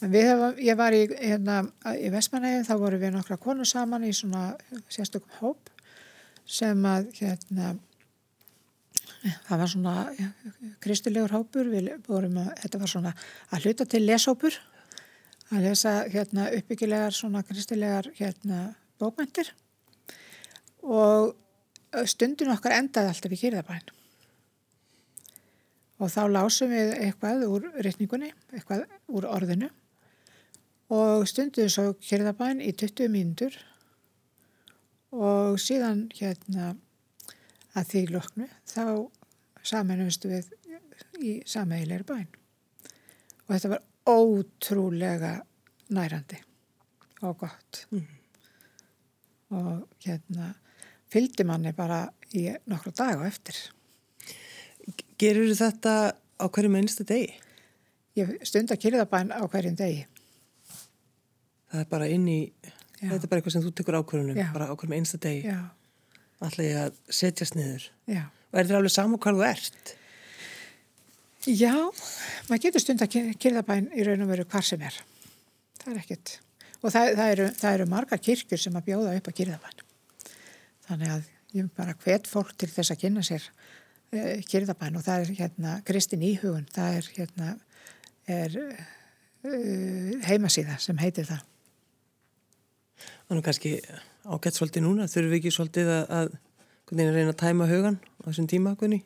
Hefum, 0.00 0.56
ég 0.64 0.76
var 0.80 0.96
í, 0.96 1.02
hérna, 1.12 1.58
í 1.92 2.08
Vestmanægin, 2.12 2.64
þá 2.64 2.72
voru 2.80 2.96
við 3.02 3.12
nokkra 3.12 3.36
konur 3.40 3.68
saman 3.68 4.06
í 4.08 4.14
svona 4.16 4.54
sérstökum 4.88 5.34
hóp 5.42 5.68
sem 6.48 6.86
að 6.88 7.10
hérna, 7.18 7.74
það 9.44 9.60
var 9.60 9.70
svona 9.74 9.94
kristilegur 10.80 11.36
hópur, 11.36 11.68
við 11.68 11.92
vorum 12.08 12.40
að, 12.40 12.48
þetta 12.62 12.80
var 12.80 12.92
svona 12.94 13.12
að 13.52 13.68
hluta 13.68 13.86
til 13.92 14.02
leshópur, 14.06 14.56
að 15.50 15.68
lesa 15.68 15.94
hérna, 16.08 16.48
uppbyggilegar 16.56 17.16
svona 17.16 17.44
kristilegar 17.44 18.08
hérna, 18.16 18.70
bókmyndir 19.00 19.52
og 20.80 21.36
stundin 22.06 22.52
okkar 22.54 22.76
endaði 22.76 23.10
alltaf 23.12 23.34
í 23.34 23.40
kýrðabæn 23.40 23.90
og 26.00 26.08
þá 26.08 26.22
lásum 26.32 26.72
við 26.72 26.94
eitthvað 26.96 27.44
úr 27.46 27.66
rytningunni, 27.84 28.30
eitthvað 28.54 28.86
úr 29.12 29.26
orðinu. 29.28 29.68
Og 30.90 31.26
stunduðu 31.28 31.70
svo 31.70 31.84
kyrðabæn 32.02 32.62
í 32.64 32.72
20 32.72 33.12
mínútur. 33.12 33.58
Og 35.12 35.58
síðan 35.60 36.06
hérna 36.16 36.72
að 37.76 37.92
því 37.92 38.02
loknu 38.14 38.48
þá 38.70 38.84
saminustu 39.66 40.30
við 40.32 40.48
í 41.20 41.34
sameigilegri 41.46 42.08
bæn. 42.08 42.28
Og 43.44 43.52
þetta 43.52 43.72
var 43.74 43.84
ótrúlega 44.08 45.34
nærandi 45.92 46.40
og 47.20 47.36
gott. 47.44 47.84
Mm. 47.90 48.08
og 49.50 49.88
hérna 50.04 50.52
fylgdi 51.10 51.46
manni 51.46 51.72
bara 51.76 52.04
í 52.36 52.46
nokkru 52.70 52.92
dag 52.96 53.18
og 53.18 53.26
eftir 53.28 53.58
Gerur 55.20 55.50
þetta 55.52 55.94
á 56.16 56.44
hverju 56.48 56.70
minnstu 56.72 57.04
degi? 57.06 57.34
Ég 58.18 58.30
stund 58.48 58.72
að 58.72 58.80
kyrðabæn 58.86 59.32
á 59.34 59.44
hverjum 59.44 59.76
degi 59.78 60.06
það 61.70 61.82
er 61.84 61.90
bara 61.90 62.08
inn 62.10 62.26
í 62.30 62.40
Já. 63.00 63.12
þetta 63.12 63.22
er 63.22 63.30
bara 63.30 63.40
eitthvað 63.40 63.54
sem 63.56 63.64
þú 63.64 63.72
tekur 63.78 63.98
ákvörunum 64.00 64.38
Já. 64.38 64.48
bara 64.54 64.68
ákvörunum 64.72 64.98
einsta 64.98 65.20
degi 65.22 65.54
alltaf 66.40 66.64
ég 66.64 66.78
að 66.80 67.00
setjast 67.20 67.56
niður 67.58 67.86
Já. 68.10 68.24
og 68.50 68.60
er 68.60 68.66
þetta 68.66 68.80
alveg 68.80 68.94
saman 68.96 69.22
hvað 69.22 69.40
þú 69.40 69.46
ert? 69.50 69.94
Já 71.48 71.74
maður 72.50 72.62
getur 72.66 72.84
stund 72.84 73.04
að 73.04 73.18
kyrðabæn 73.40 73.90
í 73.96 74.06
raun 74.06 74.26
og 74.26 74.32
veru 74.32 74.48
hvar 74.50 74.66
sem 74.66 74.82
er 74.84 74.96
það 75.80 75.92
er 75.94 76.00
ekkit 76.02 76.34
og 76.80 76.92
það, 76.92 77.14
það, 77.20 77.28
eru, 77.34 77.46
það 77.60 77.76
eru 77.78 77.88
margar 77.92 78.24
kirkjur 78.24 78.60
sem 78.60 78.76
að 78.76 78.90
bjóða 78.90 79.14
upp 79.20 79.30
að 79.30 79.38
kyrðabæn 79.40 79.86
þannig 80.90 81.14
að 81.14 81.28
ég 81.56 81.70
bara 81.76 81.96
hvet 82.04 82.28
fólk 82.30 82.52
til 82.58 82.70
þess 82.70 82.94
að 82.94 83.00
kynna 83.04 83.24
sér 83.26 83.46
uh, 83.46 84.36
kyrðabæn 84.50 84.98
og 85.00 85.06
það 85.06 85.24
er 85.24 85.32
hérna 85.40 85.76
Kristin 85.86 86.26
Íhugun 86.26 86.68
það 86.74 86.98
er 86.98 87.10
hérna 87.16 87.54
er, 88.30 88.58
uh, 89.46 90.12
heimasíða 90.28 90.78
sem 90.82 91.00
heitir 91.00 91.28
það. 91.30 91.46
Þannig 93.30 93.46
kannski 93.46 93.74
ágætt 94.26 94.58
svolítið 94.58 94.84
núna, 94.84 95.08
þurfum 95.10 95.32
við 95.32 95.40
ekki 95.40 95.54
svolítið 95.54 95.92
að, 95.94 96.14
að 96.18 96.32
reyna 97.14 97.30
að 97.32 97.40
tæma 97.40 97.68
hugan 97.70 98.00
á 98.02 98.22
þessum 98.28 98.48
tíma, 98.50 98.74
Gunni? 98.78 99.00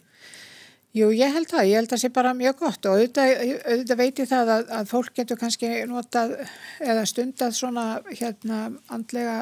Jú, 0.94 1.08
ég 1.10 1.32
held 1.34 1.48
það, 1.50 1.68
ég 1.68 1.80
held 1.80 1.90
það 1.90 2.00
sé 2.04 2.08
bara 2.14 2.32
mjög 2.38 2.58
gott. 2.60 2.86
Og 2.86 3.00
auðvitað, 3.00 3.32
auðvitað 3.66 3.98
veit 3.98 4.20
ég 4.22 4.28
það 4.30 4.50
að, 4.54 4.68
að 4.76 4.90
fólk 4.92 5.16
getur 5.18 5.40
kannski 5.40 5.70
notað 5.90 6.34
eða 6.78 7.06
stundað 7.10 7.56
svona 7.58 7.86
hérna 8.12 8.60
andlega 8.94 9.38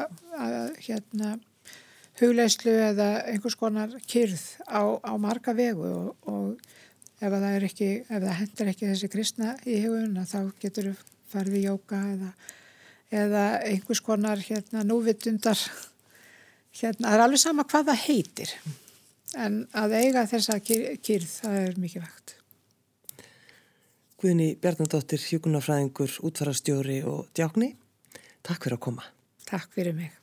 hérna 0.81 1.35
hugleislu 2.21 2.73
eða 2.89 3.09
einhvers 3.29 3.55
konar 3.57 3.93
kyrð 4.09 4.41
á, 4.69 4.81
á 5.01 5.13
marga 5.21 5.55
vegu 5.57 5.87
og, 5.87 6.27
og 6.29 7.23
ef 7.23 7.31
það 7.31 7.47
er 7.49 7.65
ekki, 7.69 7.89
ef 8.03 8.19
það 8.19 8.37
hendur 8.41 8.73
ekki 8.73 8.89
þessi 8.91 9.09
kristna 9.13 9.55
í 9.65 9.79
huguna 9.85 10.27
þá 10.29 10.39
getur 10.61 10.91
við 10.91 11.01
farið 11.33 11.57
í 11.57 11.65
jóka 11.65 12.03
eða 12.13 12.29
eða 13.13 13.43
einhvers 13.69 14.01
konar 14.01 14.39
hérna, 14.41 14.81
núvitundar. 14.87 15.59
Hérna, 16.73 17.11
það 17.11 17.17
er 17.17 17.23
alveg 17.27 17.41
sama 17.41 17.65
hvað 17.69 17.91
það 17.91 17.99
heitir 18.07 18.53
en 19.37 19.59
að 19.77 19.93
eiga 19.99 20.23
þessa 20.29 20.57
kýrð 20.61 21.27
það 21.29 21.59
er 21.59 21.77
mikið 21.81 22.05
vekt 22.07 22.35
Guðni 24.23 24.53
Bjarnadóttir 24.63 25.19
hjókunarfræðingur, 25.19 26.13
útfarastjóri 26.23 27.01
og 27.03 27.27
djákni. 27.35 27.73
Takk 28.39 28.63
fyrir 28.63 28.79
að 28.79 28.85
koma. 28.87 29.09
Takk 29.49 29.75
fyrir 29.75 29.97
mig 29.99 30.13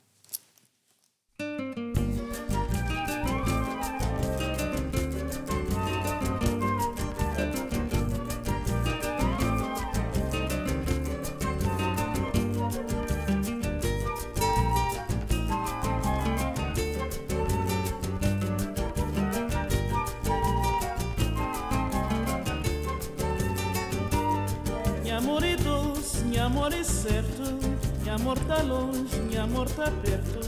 amor 28.30 28.38
tá 28.40 28.62
longe, 28.62 29.16
minha 29.28 29.44
amor 29.44 29.68
tá 29.70 29.90
perto. 30.02 30.40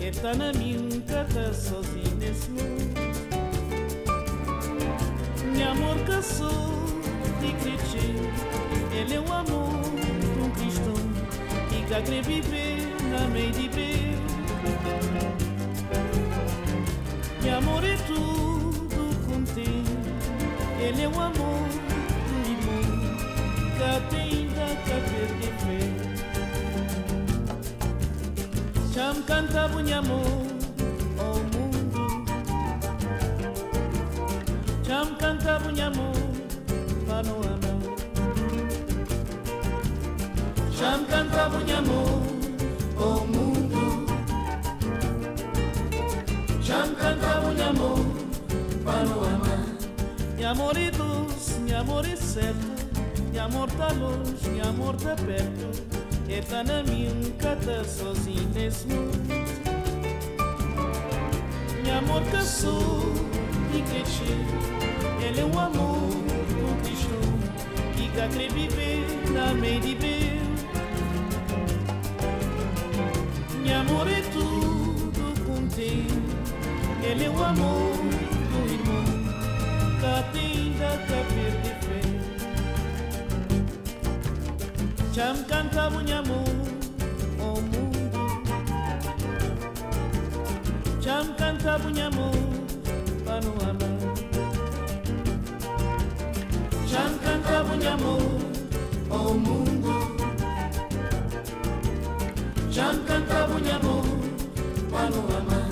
Ele 0.00 0.16
tá 0.20 0.34
na 0.34 0.52
minha, 0.52 1.00
tá 1.02 1.52
sozinho 1.52 2.14
nesse 2.18 2.48
mundo. 2.50 2.94
Minha 5.52 5.70
amor 5.70 5.98
caçou 6.06 6.50
e 7.42 7.52
critico. 7.60 8.94
Ele 8.94 9.14
é 9.14 9.20
um 9.20 9.32
amor, 9.32 9.74
um 10.40 10.50
cristão. 10.50 10.94
Que 11.68 11.82
quer 11.86 12.22
viver 12.22 12.96
na 13.10 13.26
meio 13.28 13.50
de 13.50 13.68
breu. 13.68 14.18
Minha 17.42 17.56
amor 17.58 17.84
é 17.84 17.96
tudo 18.06 19.26
contigo. 19.26 19.98
Ele 20.80 21.02
é 21.02 21.08
o 21.08 21.20
amor 21.20 21.68
do 22.28 22.50
irmão 22.50 23.08
que 23.76 23.82
ainda 23.82 24.47
chapirkife 24.86 25.78
chamkanta 28.94 29.62
bunyamu 29.72 30.18
o 31.26 31.28
mungu. 31.52 32.04
Chamkanta 34.86 35.52
bunyamu 35.62 36.06
panoana 37.08 37.72
chamkanta 40.78 41.42
bunyamu 41.52 42.00
o 43.06 43.10
mungu. 43.32 43.84
Chamkanta 46.66 47.32
bunyamu 47.42 47.88
tus, 50.38 50.38
nyamoritus 50.38 51.58
nyamoriset 51.66 52.57
amor 53.48 53.70
tá 53.72 53.88
longe, 53.88 54.50
minha 54.50 54.64
amor 54.64 54.94
tá 54.96 55.16
perto. 55.16 55.98
É 56.28 56.38
e 56.38 56.42
tá 56.42 56.62
na 56.62 56.82
minha, 56.82 57.10
um 57.10 57.32
tá 57.32 57.84
sozinho 57.84 58.48
nesse 58.54 58.86
mundo. 58.86 59.18
Minha 61.82 61.98
amor 61.98 62.22
tá 62.24 62.38
caçou 62.38 63.12
e 63.74 63.82
cresceu. 63.82 65.26
Ele 65.26 65.40
é 65.40 65.44
um 65.44 65.58
amor 65.58 65.98
conquistou. 66.60 67.18
Que 67.96 68.08
cá 68.10 68.28
crê 68.28 68.48
viver 68.48 69.06
na 69.32 69.54
meia 69.54 69.80
de 69.80 69.94
ver. 69.94 70.40
Minha 73.62 73.80
amor 73.80 74.06
é 74.08 74.20
tudo 74.30 75.34
com 75.46 75.66
Ele 77.02 77.24
é 77.24 77.30
um 77.30 77.42
amor 77.42 77.97
nakanta 85.48 85.90
bunyamu 85.92 86.38
omuntu 87.40 87.80
kyamukanta 91.02 91.72
bunyamu 91.82 92.26
banuwana 93.26 93.88
kyamukanta 96.88 97.56
mundo. 97.64 98.18
omuntu 99.20 99.94
kyamukanta 102.72 103.38
bunyamu 103.48 103.94
banuwana 104.92 105.67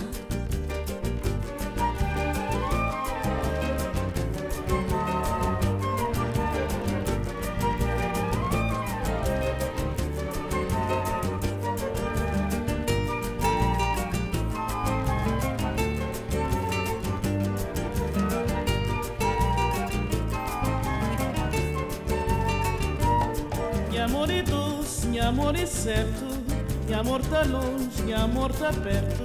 certo. 25.86 26.26
Minha 26.86 26.98
amor 26.98 27.20
tá 27.22 27.42
longe, 27.42 28.02
minha 28.02 28.18
amor 28.24 28.52
tá 28.52 28.72
perto. 28.72 29.24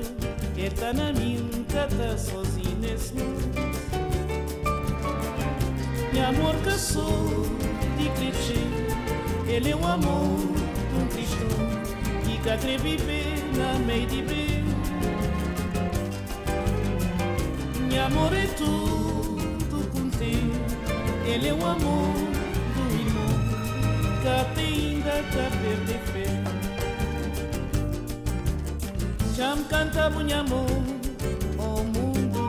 Ele 0.55 0.69
tá 0.69 0.93
na 0.93 1.11
minha 1.11 1.41
tá 1.73 2.17
sozinho 2.17 2.77
nesse 2.79 3.13
mundo. 3.15 3.49
Minha 6.13 6.27
amor 6.27 6.55
caçou 6.63 7.47
de 7.97 8.09
clichê. 8.09 8.61
Ele 9.47 9.71
é 9.71 9.75
o 9.75 9.87
amor 9.87 10.37
de 10.89 11.01
um 11.01 11.07
cristão 11.07 11.47
que 12.25 12.37
quer 12.43 12.59
viver 12.59 13.43
na 13.57 13.73
de 14.05 14.21
bem. 14.21 14.63
Minha 17.87 18.05
amor 18.05 18.31
é 18.33 18.45
tudo 18.55 19.91
contigo. 19.91 20.61
Ele 21.25 21.47
é 21.47 21.53
o 21.53 21.65
amor 21.65 22.13
do 22.75 22.83
irmão 22.99 23.31
que 24.21 24.27
até 24.27 24.61
ainda 24.61 25.23
tá 25.31 25.49
perder 25.61 25.99
fé. 26.13 26.30
Cham 29.41 29.57
me 29.57 29.63
canta 29.63 30.07
oh 31.57 31.83
mundo. 31.83 32.43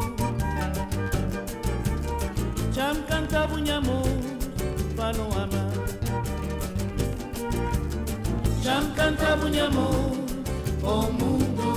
Já 2.71 2.93
me 2.93 3.03
canta 3.09 3.47
Munhamu, 3.49 4.03
falam 4.95 5.33
amar. 5.43 5.73
Já 8.61 8.83
oh 10.85 11.11
mundo. 11.13 11.69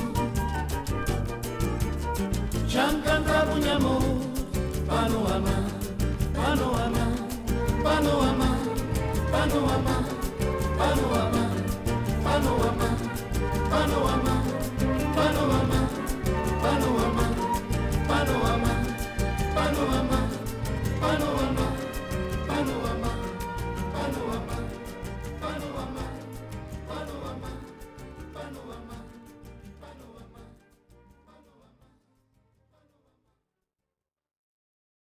Já 2.67 2.91
me 2.91 3.01
canta 3.03 3.45
Munhamu, 3.45 3.95
falam 4.85 5.27
amar 5.33 5.63
Panorama, 6.35 7.05
panorama, 7.83 8.49
panorama, 9.31 9.95
panorama, 10.77 11.45
panorama, 12.25 12.89
panorama. 13.69 14.24